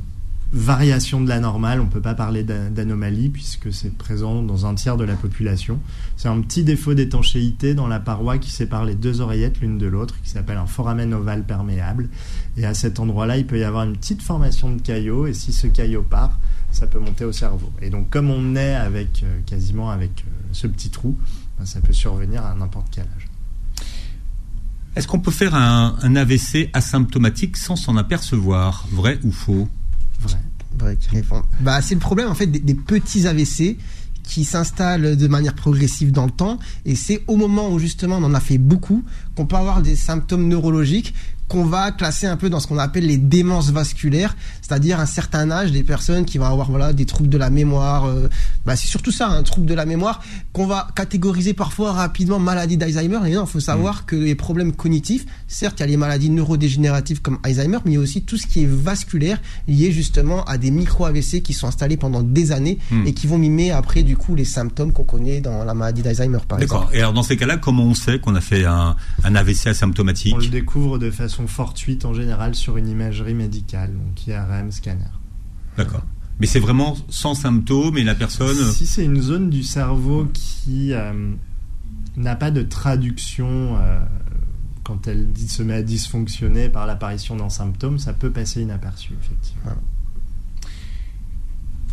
[0.52, 1.80] variation de la normale.
[1.80, 5.80] On ne peut pas parler d'anomalie puisque c'est présent dans un tiers de la population.
[6.18, 9.88] C'est un petit défaut d'étanchéité dans la paroi qui sépare les deux oreillettes l'une de
[9.88, 12.10] l'autre, qui s'appelle un foramen ovale perméable.
[12.58, 15.28] Et à cet endroit-là, il peut y avoir une petite formation de caillot.
[15.28, 16.40] Et si ce caillot part,
[16.72, 17.72] ça peut monter au cerveau.
[17.82, 21.18] Et donc, comme on est avec euh, quasiment avec euh, ce petit trou,
[21.58, 23.28] ben, ça peut survenir à n'importe quel âge.
[24.96, 28.88] Est-ce qu'on peut faire un, AVC asymptomatique sans s'en apercevoir?
[28.92, 29.70] Vrai ou faux?
[30.20, 30.38] Vrai.
[30.78, 30.98] Vrai
[31.60, 33.78] bah, c'est le problème en fait des, des petits AVC
[34.24, 36.60] qui s'installent de manière progressive dans le temps.
[36.86, 39.04] Et c'est au moment où justement on en a fait beaucoup
[39.36, 41.16] qu'on peut avoir des symptômes neurologiques
[41.50, 44.38] qu'on va classer un peu dans ce qu'on appelle les démences vasculaires,
[44.70, 48.06] c'est-à-dire un certain âge des personnes qui vont avoir voilà des troubles de la mémoire.
[48.06, 48.30] Euh,
[48.66, 50.22] bah c'est surtout ça, un trouble de la mémoire
[50.54, 53.20] qu'on va catégoriser parfois rapidement maladie d'Alzheimer.
[53.26, 54.06] Et non, il faut savoir mm.
[54.06, 57.94] que les problèmes cognitifs, certes, il y a les maladies neurodégénératives comme Alzheimer, mais il
[57.96, 61.54] y a aussi tout ce qui est vasculaire lié justement à des micro AVC qui
[61.54, 63.08] sont installés pendant des années mm.
[63.08, 66.40] et qui vont mimer après du coup les symptômes qu'on connaît dans la maladie d'Alzheimer
[66.48, 66.82] par exemple.
[66.84, 66.96] D'accord.
[66.96, 70.36] Et alors dans ces cas-là, comment on sait qu'on a fait un, un AVC asymptomatique?
[70.36, 74.28] On le découvre de façon fortuite en général sur une imagerie médicale, donc
[74.72, 75.12] Scanner.
[75.78, 76.04] D'accord.
[76.40, 78.72] Mais c'est vraiment sans symptômes et la personne.
[78.72, 81.32] Si c'est une zone du cerveau qui euh,
[82.16, 84.00] n'a pas de traduction euh,
[84.84, 89.72] quand elle se met à dysfonctionner par l'apparition d'un symptôme, ça peut passer inaperçu, effectivement.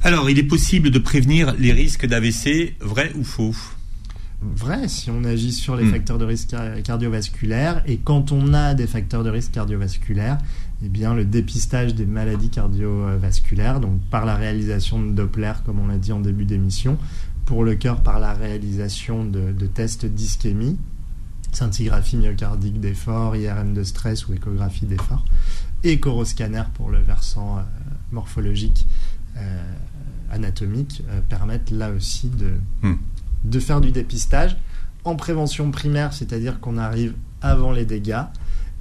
[0.02, 3.54] Alors, il est possible de prévenir les risques d'AVC, vrai ou faux?
[4.40, 5.90] Vrai si on agit sur les hmm.
[5.90, 7.82] facteurs de risque cardiovasculaires.
[7.86, 10.38] Et quand on a des facteurs de risque cardiovasculaires,
[10.82, 15.86] eh bien, le dépistage des maladies cardiovasculaires, donc par la réalisation de Doppler, comme on
[15.86, 16.98] l'a dit en début d'émission,
[17.46, 20.76] pour le cœur par la réalisation de, tests d'ischémie,
[21.52, 25.24] scintigraphie myocardique d'effort, IRM de stress ou échographie d'effort,
[25.82, 27.62] et coroscanner pour le versant euh,
[28.12, 28.86] morphologique
[29.36, 29.72] euh,
[30.30, 32.52] anatomique, euh, permettent là aussi de...
[32.82, 32.96] Hmm.
[33.44, 34.56] de faire du dépistage
[35.04, 38.24] en prévention primaire, c'est-à-dire qu'on arrive avant les dégâts,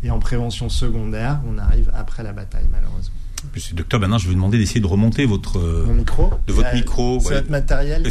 [0.06, 3.15] et en prévention secondaire, on arrive après la bataille, malheureusement.
[3.54, 7.20] Monsieur docteur, maintenant, je vais vous demander d'essayer de remonter votre micro, de votre micro.
[7.22, 8.08] C'est votre matériel.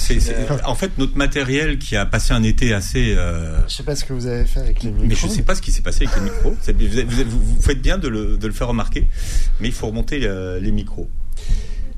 [0.65, 3.15] En fait, notre matériel qui a passé un été assez.
[3.17, 3.61] Euh...
[3.69, 5.09] Je sais pas ce que vous avez fait avec les micros.
[5.09, 6.57] Mais je sais pas ce qui s'est passé avec les micros.
[7.27, 9.09] Vous, vous, faites bien de le, de le, faire remarquer,
[9.61, 11.09] mais il faut remonter euh, les micros.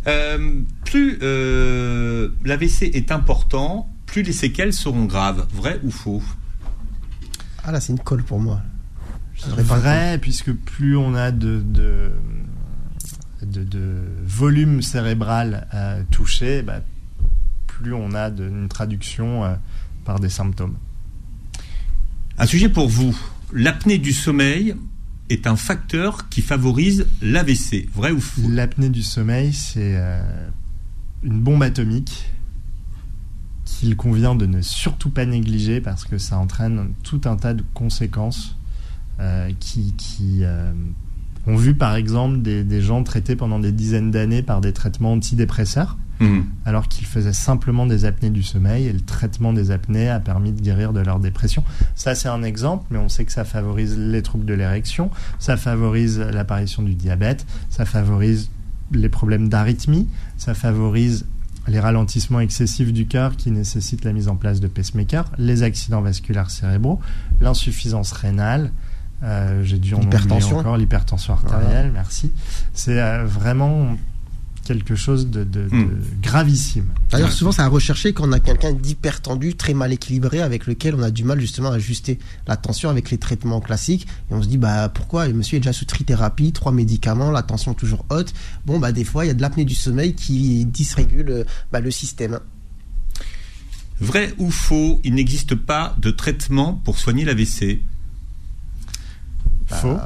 [0.07, 5.47] Euh, plus euh, l'AVC est important, plus les séquelles seront graves.
[5.53, 6.23] Vrai ou faux?
[7.65, 8.61] Ah là, c'est une colle pour moi.
[9.45, 12.11] Vrai, puisque plus on a de, de,
[13.43, 16.81] de, volume cérébral euh, touché, bah,
[17.67, 19.55] plus on a une traduction euh,
[20.05, 20.77] par des symptômes.
[22.39, 23.17] Un sujet pour vous.
[23.53, 24.75] L'apnée du sommeil
[25.29, 27.89] est un facteur qui favorise l'AVC.
[27.95, 28.49] Vrai ou faux?
[28.49, 30.49] L'apnée du sommeil, c'est euh,
[31.23, 32.31] une bombe atomique
[33.65, 37.65] qu'il convient de ne surtout pas négliger parce que ça entraîne tout un tas de
[37.75, 38.57] conséquences
[39.21, 40.73] euh, qui, euh,
[41.47, 45.97] ont vu par exemple des, gens traités pendant des dizaines d'années par des traitements antidépresseurs
[46.21, 46.41] mmh.
[46.65, 50.53] alors qu'ils faisaient simplement des apnées du sommeil et le traitement des apnées a permis
[50.53, 51.63] de guérir de leur dépression.
[51.95, 55.57] Ça c'est un exemple, mais on sait que ça favorise les troubles de l'érection, ça
[55.57, 58.51] favorise l'apparition du diabète, ça favorise
[58.93, 61.27] les problèmes d'arythmie, ça favorise
[61.69, 66.01] les ralentissements excessifs du cœur qui nécessitent la mise en place de pacemakers, les accidents
[66.01, 67.01] vasculaires cérébraux,
[67.41, 68.71] l'insuffisance rénale,
[69.23, 72.33] euh, j'ai dû en l'hypertension encore, l'hypertension artérielle, merci.
[72.75, 73.97] C'est euh, vraiment
[74.65, 76.01] quelque chose de, hmm.
[76.21, 76.87] gravissime.
[77.11, 80.97] D'ailleurs, souvent, c'est à rechercher quand on a quelqu'un d'hypertendu, très mal équilibré, avec lequel
[80.97, 84.09] on a du mal justement à ajuster la tension avec les traitements classiques.
[84.31, 87.43] Et on se dit, bah pourquoi Le monsieur est déjà sous trithérapie, trois médicaments, la
[87.43, 88.35] tension toujours haute.
[88.67, 91.93] Bon, bah des fois, il y a de l'apnée du sommeil qui dysrégule bah, le
[91.93, 92.41] système.
[94.01, 97.81] Vrai ou faux, il n'existe pas de traitement pour soigner l'AVC
[99.67, 99.99] Faux.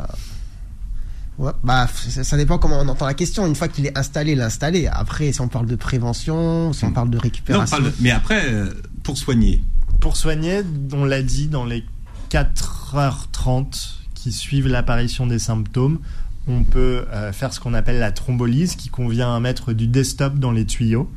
[1.38, 3.46] Bah, bah, ça, dépend comment on entend la question.
[3.46, 4.88] Une fois qu'il est installé, l'installer.
[4.88, 6.94] Après, si on parle de prévention, si on hmm.
[6.94, 7.78] parle de récupération.
[8.00, 8.70] mais après, euh,
[9.02, 9.62] pour soigner.
[10.00, 11.84] Pour soigner, on l'a dit, dans les
[12.30, 15.98] 4h30 qui suivent l'apparition des symptômes,
[16.46, 20.38] on peut euh, faire ce qu'on appelle la thrombolyse, qui convient à mettre du desktop
[20.38, 21.10] dans les tuyaux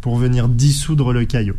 [0.00, 1.56] pour venir dissoudre le caillot.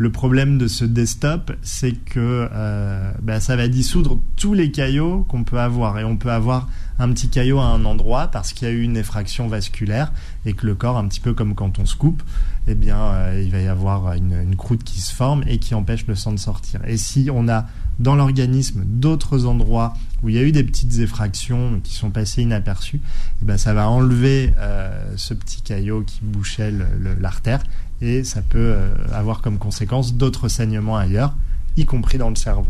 [0.00, 5.26] Le problème de ce desktop, c'est que euh, bah, ça va dissoudre tous les caillots
[5.28, 5.98] qu'on peut avoir.
[5.98, 8.82] Et on peut avoir un petit caillot à un endroit parce qu'il y a eu
[8.82, 10.12] une effraction vasculaire
[10.44, 12.22] et que le corps, un petit peu comme quand on se coupe,
[12.68, 16.06] eh bien, euh, il va y avoir une, croûte qui se forme et qui empêche
[16.06, 16.80] le sang de sortir.
[16.86, 17.66] Et si on a
[17.98, 22.42] dans l'organisme d'autres endroits où il y a eu des petites effractions qui sont passées
[22.42, 23.00] inaperçues,
[23.40, 26.72] eh ben, ça va enlever euh, ce petit caillot qui bouchait
[27.18, 27.62] l'artère
[28.02, 31.34] et ça peut euh, avoir comme conséquence d'autres saignements ailleurs,
[31.76, 32.66] y compris dans le cerveau.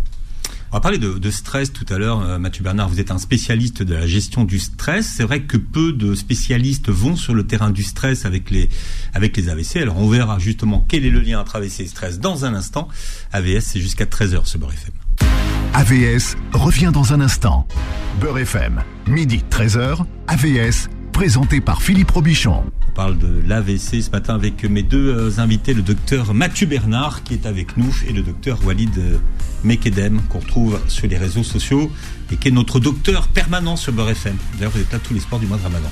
[0.73, 2.89] On va parler de, de stress tout à l'heure, euh, Mathieu Bernard.
[2.89, 5.15] Vous êtes un spécialiste de la gestion du stress.
[5.17, 8.69] C'est vrai que peu de spécialistes vont sur le terrain du stress avec les
[9.13, 9.79] avec les AVC.
[9.79, 12.87] Alors on verra justement quel est le lien entre AVC et stress dans un instant.
[13.33, 14.93] AVS, c'est jusqu'à 13h ce Beurre FM.
[15.75, 17.67] AVS revient dans un instant.
[18.21, 22.63] Beurre FM, midi 13h, AVS, présenté par Philippe Robichon.
[22.89, 27.25] On parle de l'AVC ce matin avec mes deux euh, invités, le docteur Mathieu Bernard
[27.25, 29.19] qui est avec nous et le docteur Walid euh,
[29.65, 31.91] Mekedem qu'on retrouve sur les réseaux sociaux
[32.33, 34.37] et qui est notre docteur permanent sur Beurre FM.
[34.55, 35.91] D'ailleurs, vous êtes là tous les sports du mois de Ramadan.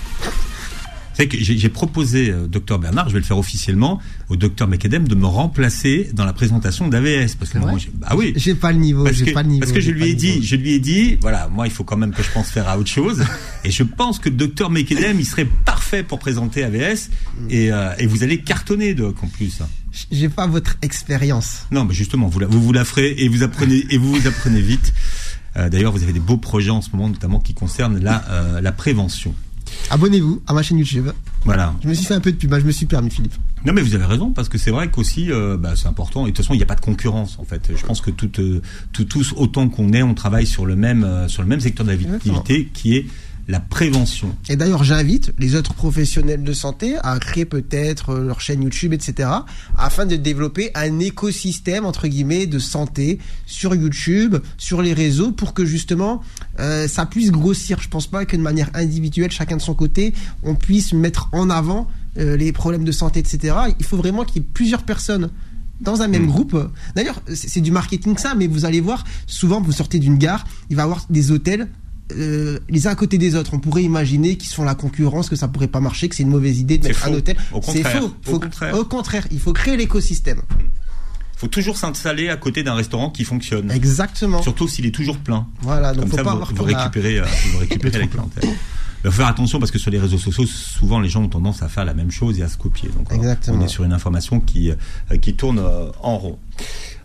[1.18, 5.08] C'est que j'ai proposé, euh, docteur Bernard, je vais le faire officiellement, au docteur Mekedem
[5.08, 7.34] de me remplacer dans la présentation d'AVS.
[7.34, 8.34] Parce que moi, bah oui.
[8.36, 9.60] J'ai pas le niveau, j'ai pas le niveau.
[9.62, 11.96] Parce que je lui ai dit, je lui ai dit, voilà, moi, il faut quand
[11.96, 13.24] même que je pense faire à autre chose.
[13.64, 17.10] et je pense que le docteur Mekedem, il serait parfait pour présenter AVS.
[17.50, 19.58] Et, euh, et vous allez cartonner, Doc, en plus.
[20.10, 21.66] J'ai pas votre expérience.
[21.70, 24.26] Non, mais justement, vous, la, vous vous la ferez et vous apprenez, et vous vous
[24.26, 24.92] apprenez vite.
[25.56, 28.60] Euh, D'ailleurs, vous avez des beaux projets en ce moment, notamment qui concernent la, euh,
[28.60, 29.34] la prévention.
[29.90, 31.08] Abonnez-vous à ma chaîne YouTube.
[31.44, 31.74] Voilà.
[31.82, 33.34] Je me suis fait un peu de pub, je me suis permis, Philippe.
[33.64, 36.26] Non, mais vous avez raison, parce que c'est vrai qu'aussi, euh, bah, c'est important.
[36.26, 37.70] Et de toute façon, il n'y a pas de concurrence, en fait.
[37.74, 41.28] Je pense que tout, euh, tout, tous, autant qu'on est, on travaille sur le même,
[41.28, 43.06] sur le même secteur d'activité qui est
[43.48, 44.36] la prévention.
[44.50, 49.30] Et d'ailleurs, j'invite les autres professionnels de santé à créer peut-être leur chaîne YouTube, etc.,
[49.76, 55.54] afin de développer un écosystème, entre guillemets, de santé sur YouTube, sur les réseaux, pour
[55.54, 56.22] que justement,
[56.60, 57.80] euh, ça puisse grossir.
[57.80, 61.48] Je pense pas que de manière individuelle, chacun de son côté, on puisse mettre en
[61.48, 63.56] avant euh, les problèmes de santé, etc.
[63.78, 65.30] Il faut vraiment qu'il y ait plusieurs personnes
[65.80, 66.26] dans un même mmh.
[66.26, 66.70] groupe.
[66.94, 70.76] D'ailleurs, c'est du marketing ça, mais vous allez voir, souvent vous sortez d'une gare, il
[70.76, 71.68] va y avoir des hôtels
[72.12, 73.54] euh, les uns à côté des autres.
[73.54, 76.30] On pourrait imaginer qu'ils sont la concurrence, que ça pourrait pas marcher, que c'est une
[76.30, 77.36] mauvaise idée de mettre un hôtel.
[77.62, 78.12] C'est faux.
[78.26, 78.78] au, contraire.
[78.78, 80.42] au contraire, il faut créer l'écosystème.
[80.50, 83.70] Il faut toujours s'installer à côté d'un restaurant qui fonctionne.
[83.70, 84.42] Exactement.
[84.42, 85.46] Surtout s'il est toujours plein.
[85.60, 88.44] Voilà, donc Comme faut ça, pas vous, avoir vous récupérez, euh, vous récupérez la clientèle.
[89.04, 91.62] Il faut faire attention parce que sur les réseaux sociaux, souvent les gens ont tendance
[91.62, 92.88] à faire la même chose et à se copier.
[92.88, 93.58] Donc Exactement.
[93.58, 95.60] on est sur une information qui, euh, qui tourne
[96.02, 96.38] en rond.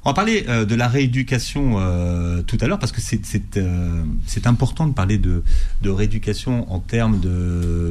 [0.05, 4.03] On va parler euh, de la rééducation euh, tout à l'heure parce que c'est euh,
[4.45, 5.43] important de parler de,
[5.81, 7.19] de rééducation en termes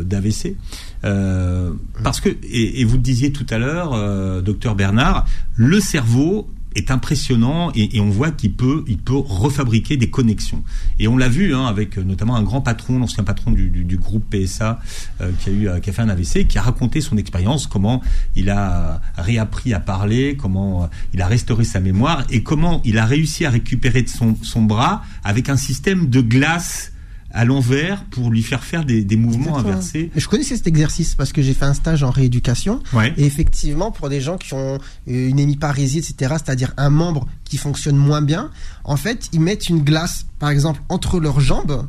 [0.04, 0.56] d'AVC
[1.02, 6.90] parce que et, et, vous le disiez tout à l'heure, docteur Bernard, le cerveau est
[6.90, 10.62] impressionnant et, et on voit qu'il peut, il peut refabriquer des connexions.
[10.98, 13.96] Et on l'a vu hein, avec notamment un grand patron, l'ancien patron du, du, du,
[13.96, 14.80] groupe PSA,
[15.20, 18.02] euh, qui a eu, qui a fait un AVC, qui a raconté son expérience, comment
[18.36, 23.06] il a réappris à parler, comment il a restauré sa mémoire et comment il a
[23.06, 26.92] réussi à récupérer de son, son bras avec un système de glace
[27.32, 29.72] à l'envers pour lui faire faire des, des mouvements Exactement.
[29.72, 30.10] inversés.
[30.14, 32.82] Je connaissais cet exercice parce que j'ai fait un stage en rééducation.
[32.92, 33.14] Ouais.
[33.16, 37.96] Et effectivement, pour des gens qui ont une hémiparésie, etc., c'est-à-dire un membre qui fonctionne
[37.96, 38.50] moins bien,
[38.84, 41.86] en fait, ils mettent une glace, par exemple, entre leurs jambes.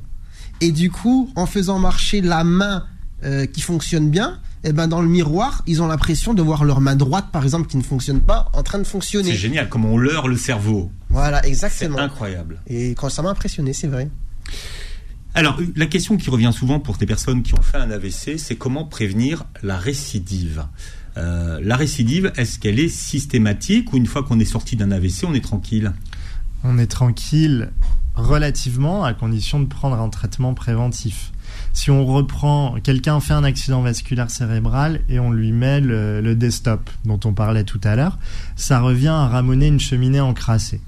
[0.62, 2.86] Et du coup, en faisant marcher la main
[3.24, 6.80] euh, qui fonctionne bien, et ben dans le miroir, ils ont l'impression de voir leur
[6.80, 9.32] main droite, par exemple, qui ne fonctionne pas, en train de fonctionner.
[9.32, 10.90] C'est génial, comment on leurre le cerveau.
[11.10, 11.98] Voilà, exactement.
[11.98, 12.62] C'est incroyable.
[12.68, 14.10] Et quand ça m'a impressionné, c'est vrai.
[15.36, 18.56] Alors, la question qui revient souvent pour des personnes qui ont fait un AVC, c'est
[18.56, 20.66] comment prévenir la récidive.
[21.18, 25.24] Euh, la récidive, est-ce qu'elle est systématique ou une fois qu'on est sorti d'un AVC,
[25.26, 25.92] on est tranquille?
[26.64, 27.72] On est tranquille
[28.14, 31.32] relativement à condition de prendre un traitement préventif.
[31.74, 36.36] Si on reprend, quelqu'un fait un accident vasculaire cérébral et on lui met le, le
[36.36, 38.20] desktop dont on parlait tout à l'heure,
[38.56, 40.82] ça revient à ramoner une cheminée encrassée.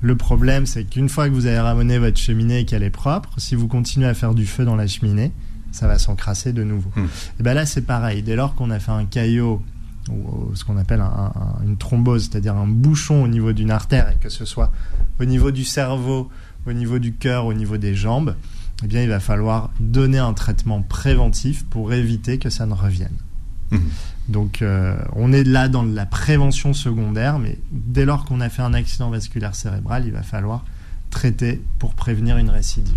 [0.00, 3.30] Le problème, c'est qu'une fois que vous avez ramené votre cheminée et qu'elle est propre,
[3.38, 5.32] si vous continuez à faire du feu dans la cheminée,
[5.72, 6.90] ça va s'encrasser de nouveau.
[6.94, 7.04] Mmh.
[7.40, 8.22] Et ben là, c'est pareil.
[8.22, 9.62] Dès lors qu'on a fait un caillot
[10.10, 14.08] ou ce qu'on appelle un, un, une thrombose, c'est-à-dire un bouchon au niveau d'une artère,
[14.10, 14.72] et que ce soit
[15.20, 16.30] au niveau du cerveau,
[16.66, 18.34] au niveau du cœur, au niveau des jambes,
[18.84, 23.16] eh bien, il va falloir donner un traitement préventif pour éviter que ça ne revienne.
[23.70, 23.78] Mmh.
[24.28, 28.62] Donc, euh, on est là dans la prévention secondaire, mais dès lors qu'on a fait
[28.62, 30.64] un accident vasculaire cérébral, il va falloir
[31.10, 32.94] traiter pour prévenir une récidive.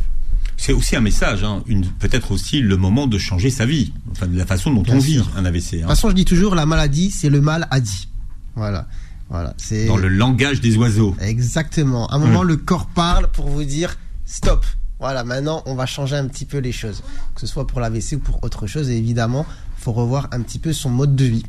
[0.58, 1.64] C'est aussi un message, hein,
[2.00, 5.02] peut-être aussi le moment de changer sa vie, enfin de la façon dont Bien on
[5.02, 5.24] sûr.
[5.24, 5.72] vit un AVC.
[5.72, 5.80] De Hein.
[5.82, 8.10] toute façon, je dis toujours, la maladie, c'est le mal à dit.
[8.56, 8.88] Voilà.
[9.30, 9.54] Voilà.
[9.58, 11.16] C'est Dans le langage des oiseaux.
[11.22, 12.08] Exactement.
[12.10, 14.66] À un moment, le corps parle pour vous dire stop.
[15.00, 17.02] Voilà, maintenant, on va changer un petit peu les choses.
[17.34, 18.90] Que ce soit pour l'AVC ou pour autre chose.
[18.90, 19.46] Et évidemment,
[19.82, 21.44] faut revoir un petit peu son mode de vie.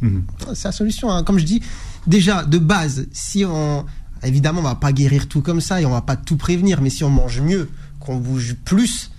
[0.00, 0.22] Mhm.
[0.54, 1.10] C'est la solution.
[1.10, 1.22] hein.
[1.22, 1.62] Comme je dis,
[2.06, 3.84] déjà de base, si on
[4.24, 6.90] évidemment on va pas guérir tout comme ça et on va pas tout prévenir, mais
[6.90, 7.68] si on mange mieux,
[8.00, 9.10] qu'on bouge plus,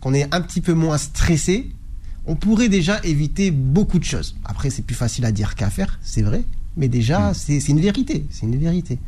[0.00, 1.70] qu'on est un petit peu moins stressé,
[2.26, 4.36] on pourrait déjà éviter beaucoup de choses.
[4.44, 6.42] Après, c'est plus facile à dire qu'à faire, c'est vrai,
[6.76, 8.98] mais déjà c'est c'est une vérité, c'est une vérité.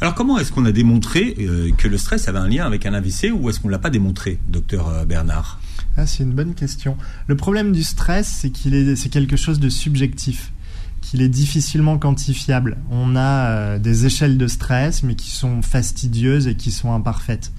[0.00, 2.94] Alors comment est-ce qu'on a démontré euh, que le stress avait un lien avec un
[2.94, 5.60] AVC ou est-ce qu'on l'a pas démontré, docteur euh, Bernard?
[5.96, 6.96] Ah, c'est une bonne question.
[7.26, 10.52] Le problème du stress, c'est qu'il est, c'est quelque chose de subjectif,
[11.00, 12.76] qu'il est difficilement quantifiable.
[12.90, 17.52] On a euh, des échelles de stress, mais qui sont fastidieuses et qui sont imparfaites.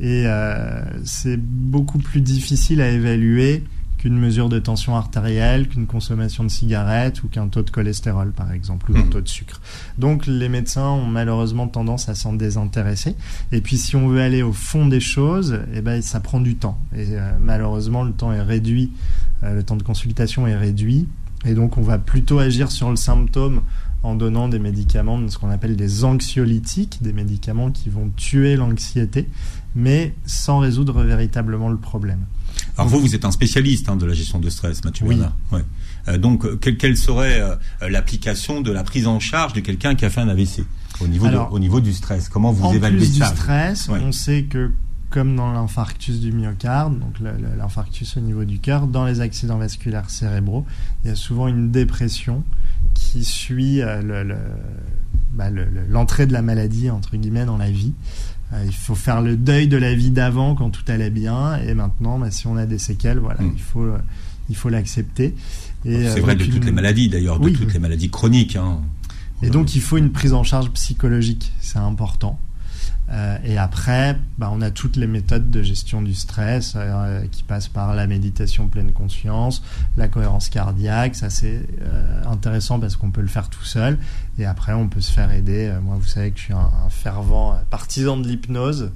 [0.00, 3.64] Et euh, c'est beaucoup plus difficile à évaluer
[4.04, 8.52] qu'une mesure de tension artérielle, qu'une consommation de cigarettes ou qu'un taux de cholestérol, par
[8.52, 9.08] exemple, ou un Mhm.
[9.08, 9.62] taux de sucre.
[9.96, 13.16] Donc les médecins ont malheureusement tendance à s'en désintéresser.
[13.50, 16.56] Et puis si on veut aller au fond des choses, eh ben, ça prend du
[16.56, 16.78] temps.
[16.94, 18.92] Et euh, malheureusement, le temps est réduit,
[19.42, 21.08] euh, le temps de consultation est réduit.
[21.46, 23.62] Et donc on va plutôt agir sur le symptôme
[24.02, 29.30] en donnant des médicaments, ce qu'on appelle des anxiolytiques, des médicaments qui vont tuer l'anxiété,
[29.74, 32.26] mais sans résoudre véritablement le problème.
[32.76, 35.14] Alors vous, vous êtes un spécialiste hein, de la gestion de stress, Mathieu Oui.
[35.16, 35.36] Bernard.
[35.52, 35.64] Ouais.
[36.08, 37.54] Euh, donc, euh, quelle, quelle serait euh,
[37.88, 40.64] l'application de la prise en charge de quelqu'un qui a fait un AVC
[41.00, 42.28] au niveau, Alors, de, au niveau du stress?
[42.28, 43.30] Comment vous en évaluez plus ça?
[43.30, 44.00] du stress, Ouais.
[44.02, 44.72] on sait que
[45.10, 47.14] comme dans l'infarctus du myocarde, donc
[47.56, 50.66] l'infarctus au niveau du cœur, dans les accidents vasculaires cérébraux,
[51.04, 52.42] il y a souvent une dépression
[52.94, 54.36] qui suit le- le-
[55.32, 57.92] bah, le- le- l'entrée de la maladie entre guillemets dans la vie.
[58.52, 61.74] Euh, il faut faire le deuil de la vie d'avant quand tout allait bien, et
[61.74, 63.52] maintenant, bah, si on a des séquelles, voilà, Mm.
[63.56, 63.98] il faut euh,
[64.50, 65.34] il faut l'accepter.
[65.86, 67.52] Et, C'est euh, vrai de toutes les maladies d'ailleurs, de Oui.
[67.54, 68.56] toutes les maladies chroniques.
[68.56, 68.80] Hein.
[69.42, 72.38] Et donc il faut une prise en charge psychologique, c'est important.
[73.10, 77.42] Euh, et après, bah, on a toutes les méthodes de gestion du stress euh, qui
[77.42, 79.62] passent par la méditation pleine conscience,
[79.96, 81.14] la cohérence cardiaque.
[81.14, 83.98] Ça c'est euh, intéressant parce qu'on peut le faire tout seul.
[84.38, 85.72] Et après, on peut se faire aider.
[85.82, 88.90] Moi, vous savez que je suis un, un fervent partisan de l'hypnose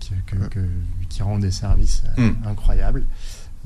[0.00, 2.46] qui, rend des services euh, Mm.
[2.48, 3.04] incroyables.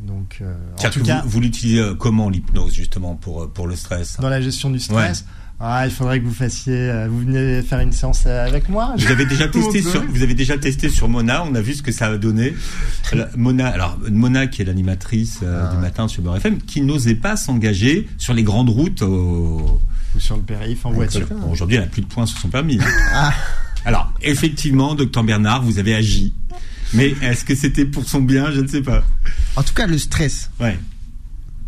[0.01, 0.43] Donc,
[0.85, 4.19] en tout cas, vous, vous l'utilisez comment l'hypnose justement pour, pour le stress?
[4.21, 5.25] Dans la gestion du stress?
[5.61, 8.94] Ah, il faudrait que vous fassiez, euh, vous venez faire une séance euh, avec moi.
[8.97, 11.44] Vous avez déjà testé sur, vous avez déjà testé sur Mona.
[11.44, 12.55] On a vu ce que ça a donné.
[13.37, 15.75] Mona, alors Mona qui est l'animatrice euh, Ah.
[15.75, 19.03] du matin sur Beurre FM, qui n'osait pas s'engager sur les grandes routes.
[19.03, 19.81] au-
[20.14, 21.27] Ou sur le périph' en voiture.
[21.29, 22.79] Bon, Aujourd'hui, elle a plus de points sur son permis.
[22.81, 22.87] hein.
[23.12, 23.33] Ah.
[23.85, 26.33] Alors, effectivement, docteur Bernard, vous avez agi.
[26.94, 28.51] Mais est-ce que c'était pour son bien?
[28.53, 29.03] Je ne sais pas.
[29.57, 30.79] En tout cas, le stress, Ouais.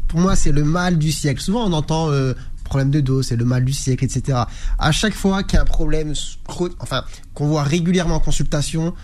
[0.09, 1.41] pour moi, c'est le mal du siècle.
[1.41, 2.35] Souvent, on entend euh,
[2.71, 4.39] problème de dos, c'est le mal du siècle, etc.
[4.79, 6.15] À chaque fois qu'il y a un problème,
[6.79, 7.05] enfin,
[7.35, 8.95] qu'on voit régulièrement en consultation,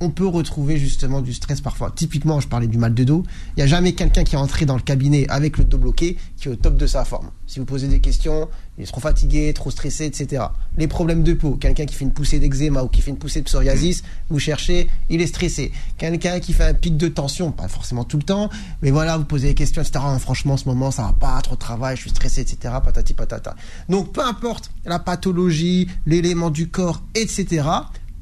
[0.00, 1.92] on peut retrouver justement du stress parfois.
[1.94, 3.24] Typiquement, je parlais du mal de dos.
[3.50, 6.16] Il n'y a jamais quelqu'un qui est entré dans le cabinet avec le dos bloqué
[6.36, 7.30] qui est au top de sa forme.
[7.46, 10.44] Si vous posez des questions, il est trop fatigué, trop stressé, etc.
[10.76, 13.40] Les problèmes de peau, quelqu'un qui fait une poussée d'eczéma ou qui fait une poussée
[13.40, 15.70] de psoriasis, vous cherchez, il est stressé.
[15.96, 18.50] Quelqu'un qui fait un pic de tension, pas forcément tout le temps,
[18.82, 20.00] mais voilà, vous posez des questions, etc.
[20.02, 22.74] Ah, franchement, en ce moment, ça va pas, trop de travail, je suis stressé, etc.
[22.82, 23.54] Patati patata.
[23.88, 27.62] Donc, peu importe la pathologie, l'élément du corps, etc.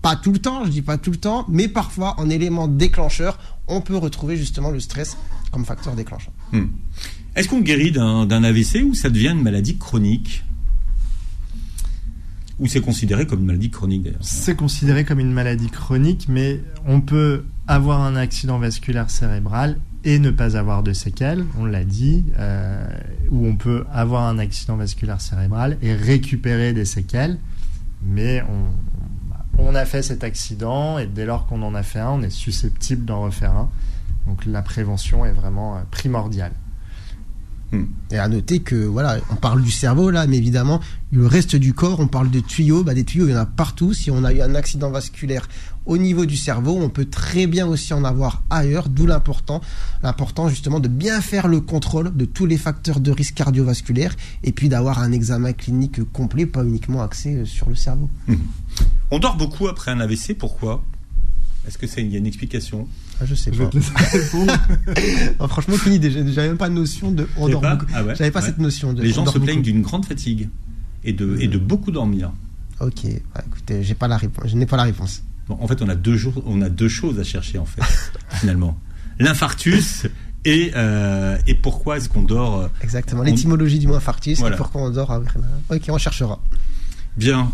[0.03, 3.39] Pas tout le temps, je dis pas tout le temps, mais parfois en élément déclencheur,
[3.69, 5.17] on peut retrouver justement le stress
[5.53, 6.33] comme facteur déclencheur.
[6.53, 6.67] Hmm.
[7.37, 10.45] Est-ce qu'on guérit d'un AVC ou ça devient une maladie chronique?
[12.59, 14.21] Ou c'est considéré comme une maladie chronique d'ailleurs?
[14.21, 20.19] C'est considéré comme une maladie chronique, mais on peut avoir un accident vasculaire cérébral et
[20.19, 22.85] ne pas avoir de séquelles, on l'a dit, euh,
[23.31, 27.39] ou on peut avoir un accident vasculaire cérébral et récupérer des séquelles,
[28.05, 28.92] mais on,
[29.59, 32.31] on a fait cet accident et dès lors qu'on en a fait un, on est
[32.31, 33.71] susceptible d'en refaire un.
[34.27, 36.53] Donc la prévention est vraiment euh, primordiale.
[38.11, 41.73] Et à noter que, voilà, on parle du cerveau là, mais évidemment, le reste du
[41.73, 42.85] corps, on parle de tuyaux.
[42.85, 43.95] Bah, des tuyaux, il y en a partout.
[43.95, 45.49] Si on a eu un accident vasculaire
[45.87, 49.61] au niveau du cerveau, on peut très bien aussi en avoir ailleurs, d'où l'important,
[50.03, 54.15] l'important justement de bien faire le contrôle de tous les facteurs de risque cardiovasculaire
[54.45, 58.09] et puis d'avoir un examen clinique complet, pas uniquement axé euh, sur le cerveau.
[59.11, 60.85] On dort beaucoup après un AVC, pourquoi?
[61.67, 62.89] Est-ce que c'est il y a une explication?
[63.21, 63.69] Ah, je sais Je pas.
[63.71, 63.79] te
[65.49, 66.11] franchement, aucune idée.
[66.11, 67.29] J'avais même pas de notion de.
[67.37, 67.93] On dort pas beaucoup.
[67.95, 68.47] Ah ouais, J'avais pas ouais.
[68.47, 69.03] cette notion de.
[69.03, 70.49] Les gens se plaignent d'une grande fatigue
[71.05, 72.33] et de, et de beaucoup dormir.
[72.81, 74.51] Ok, ouais, écoutez, j'ai pas la réponse.
[74.51, 75.23] Je n'ai pas la réponse.
[75.49, 77.83] Bon, en fait, on a deux jours, on a deux choses à chercher en fait,
[78.41, 78.79] finalement.
[79.19, 80.07] L'infarctus
[80.45, 83.21] et euh, et pourquoi est-ce qu'on dort euh, Exactement.
[83.23, 84.57] On- L'étymologie du mot infarctus Voilà.
[84.57, 85.21] et pourquoi on dort.
[85.71, 86.41] Ok, on cherchera.
[87.17, 87.53] Bien.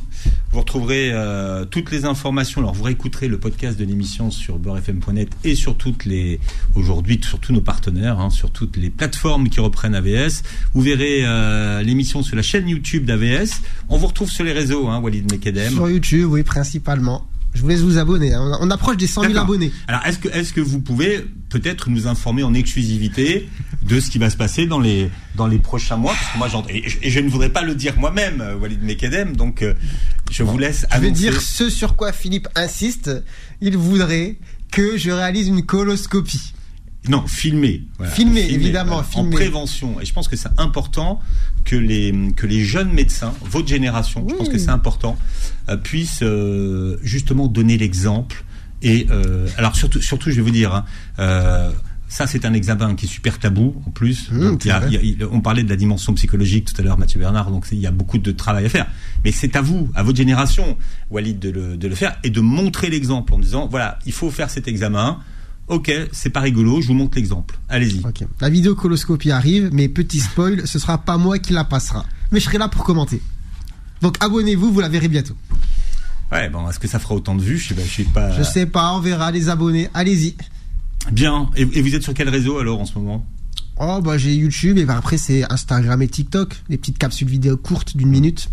[0.53, 2.61] Vous retrouverez euh, toutes les informations.
[2.61, 6.39] Alors, vous réécouterez le podcast de l'émission sur beurrefm.net et sur toutes les,
[6.77, 10.45] aujourd'hui, sur tous nos partenaires, hein, sur toutes les plateformes qui reprennent AVS.
[10.75, 13.61] Vous verrez euh, l'émission sur la chaîne YouTube d'AVS.
[13.89, 15.73] On vous retrouve sur les réseaux, hein, Walid Mekedem.
[15.73, 17.27] Sur YouTube, oui, principalement.
[17.55, 18.35] Je vous laisse vous abonner.
[18.35, 18.57] hein.
[18.61, 19.49] On approche des 100 000 D'accord.
[19.49, 19.73] abonnés.
[19.89, 23.49] Alors, est-ce que, est-ce que vous pouvez peut-être nous informer en exclusivité
[23.83, 26.13] de ce qui va se passer dans les, dans les prochains mois?
[26.15, 28.55] Parce que moi, j'en- et, je- et je ne voudrais pas le dire moi-même, euh,
[28.57, 29.75] Walid Mekedem, donc euh,
[30.31, 33.11] je vous laisse Je vais dire ce sur quoi Philippe insiste.
[33.61, 34.37] Il voudrait
[34.71, 36.53] que je réalise une coloscopie.
[37.09, 37.85] Non, filmer.
[37.97, 38.13] Voilà.
[38.13, 39.31] Filmer, évidemment, En filmer.
[39.37, 40.01] prévention.
[40.01, 41.21] Et je pense que c'est important
[41.65, 45.17] que les, que les jeunes médecins, votre génération, je pense que c'est important,
[45.69, 48.45] euh, puissent euh, justement donner l'exemple.
[48.83, 50.85] Et euh, alors surtout, surtout, je vais vous dire, hein,
[51.19, 51.71] euh,
[52.09, 54.31] ça c'est un examen qui est super tabou en plus.
[54.31, 55.01] Mmh, Donc, il y a- c'est vrai.
[55.03, 57.51] il y a- on parlait de la dimension psychologique tout à l'heure, Mathieu Bernard.
[57.51, 58.87] Donc il y a beaucoup de travail à faire.
[59.25, 60.77] Mais c'est à vous, à votre génération,
[61.11, 64.31] Walid, de le, de le faire et de montrer l'exemple en disant voilà, il faut
[64.31, 65.19] faire cet examen.
[65.69, 67.59] Ok, c'est pas rigolo, je vous montre l'exemple.
[67.69, 68.03] Allez-y.
[68.41, 72.07] La vidéo coloscopie arrive, mais petit spoil, ce sera pas moi qui la passera.
[72.33, 73.21] Mais je serai là pour commenter.
[74.01, 75.35] Donc abonnez-vous, vous la verrez bientôt.
[76.33, 77.59] Ouais, bon, est-ce que ça fera autant de vues?
[77.59, 77.83] Je sais pas.
[77.83, 78.39] Je sais pas.
[78.39, 79.89] Je sais pas, on verra les abonnés.
[79.95, 80.37] Allez-y.
[81.13, 81.51] Bien.
[81.57, 83.27] Et, et vous êtes sur quel réseau alors en ce moment?
[83.81, 87.57] Oh bah j'ai YouTube et bah, après c'est Instagram et TikTok, des petites capsules vidéo
[87.57, 88.49] courtes d'une minute.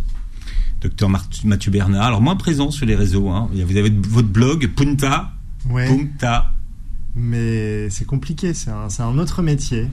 [0.82, 1.10] Docteur
[1.44, 2.04] Mathieu Bernard.
[2.04, 3.30] Alors moins présent sur les réseaux.
[3.30, 3.50] Hein.
[3.54, 5.32] Vous avez votre blog Punta.
[5.70, 5.88] Ouais.
[5.88, 6.52] Punta.
[7.16, 9.88] Mais c'est compliqué, c'est un, autre métier.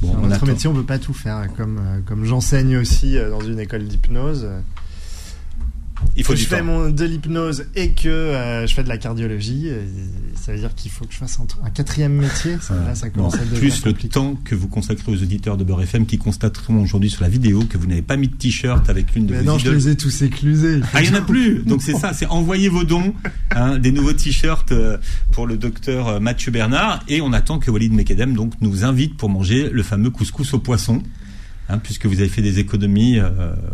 [0.00, 1.48] Bon, un on autre métier, on peut pas tout faire.
[1.56, 4.48] Comme, euh, comme j'enseigne aussi euh, dans une école d'hypnose,
[6.16, 8.88] Il faut que du je fais mon, de l'hypnose et que euh, je fais de
[8.88, 9.70] la cardiologie,
[10.40, 12.56] ça veut dire qu'il faut que je fasse un, un quatrième métier.
[12.60, 12.88] Ça, Voilà.
[12.90, 15.64] là, ça Bon, commence à devenir plus le temps que vous consacrez aux auditeurs de
[15.64, 18.88] Beurre FM qui constateront aujourd'hui sur la vidéo que vous n'avez pas mis de t-shirt
[18.88, 20.80] avec l'une de Mais vos non, je les ai tous éclusés.
[20.94, 21.62] Ah, il n'y en a plus.
[21.64, 23.14] Donc c'est ça, c'est envoyer vos dons,
[23.54, 24.96] hein, des nouveaux t-shirts euh,
[25.32, 29.16] pour le docteur euh, Mathieu Bernard, et on attend que Walid Mekedem donc nous invite
[29.16, 31.02] pour manger le fameux couscous au poisson,
[31.70, 33.28] hein, puisque vous avez fait des économies, euh,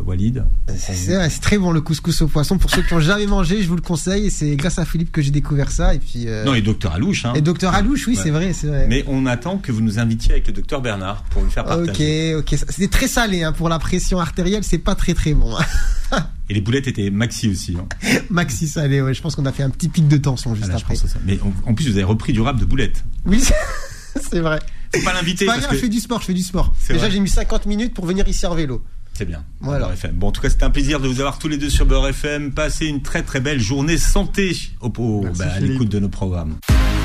[0.05, 0.45] Walid.
[0.77, 2.59] C'est vrai, c'est très bon le couscous au poisson.
[2.59, 4.31] Pour ceux qui ont jamais mangé, je vous le conseille.
[4.31, 5.95] C'est grâce à Philippe que j'ai découvert ça.
[5.95, 7.25] Et puis euh, Non, et docteur Alouche.
[7.25, 7.33] Hein.
[7.35, 8.53] et docteur Alouche, oui Ouais.
[8.53, 8.87] c'est vrai.
[8.89, 12.35] Mais on attend que vous nous invitiez avec le docteur Bernard pour le faire partager.
[12.35, 12.59] Ok, ok.
[12.69, 15.55] C'était très salé hein, pour la pression artérielle, c'est pas très très bon.
[15.57, 16.27] hein.
[16.49, 17.77] Et les boulettes étaient maxi aussi.
[17.77, 17.89] Hein.
[18.31, 19.15] Maxi salé, ouais.
[19.15, 20.97] Je pense qu'on a fait un petit pic de tension juste Ah, là, je après.
[21.27, 23.03] Mais en, en plus, vous avez repris du rap de boulettes.
[23.25, 23.43] Oui,
[24.31, 24.61] c'est vrai.
[24.99, 26.75] Faut pas l'inviter C'est pas grave, que je fais du sport, je fais du sport.
[26.89, 28.83] Déjà, j'ai mis 50 minutes pour venir ici en vélo.
[29.15, 29.45] c'est bien.
[29.61, 29.91] Voilà.
[29.93, 30.13] FM.
[30.17, 32.09] Bon, en tout cas, c'était un plaisir de vous avoir tous les deux sur Beurre
[32.09, 32.53] FM.
[32.53, 36.09] Passez une très très belle journée santé au, au- Merci, bah, à l'écoute de nos
[36.09, 36.57] programmes.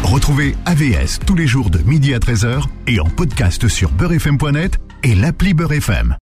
[0.04, 5.14] Retrouvez AVS tous les jours de midi à 13h et en podcast sur beurrefm.net et
[5.16, 6.10] l'appli Beurre FM.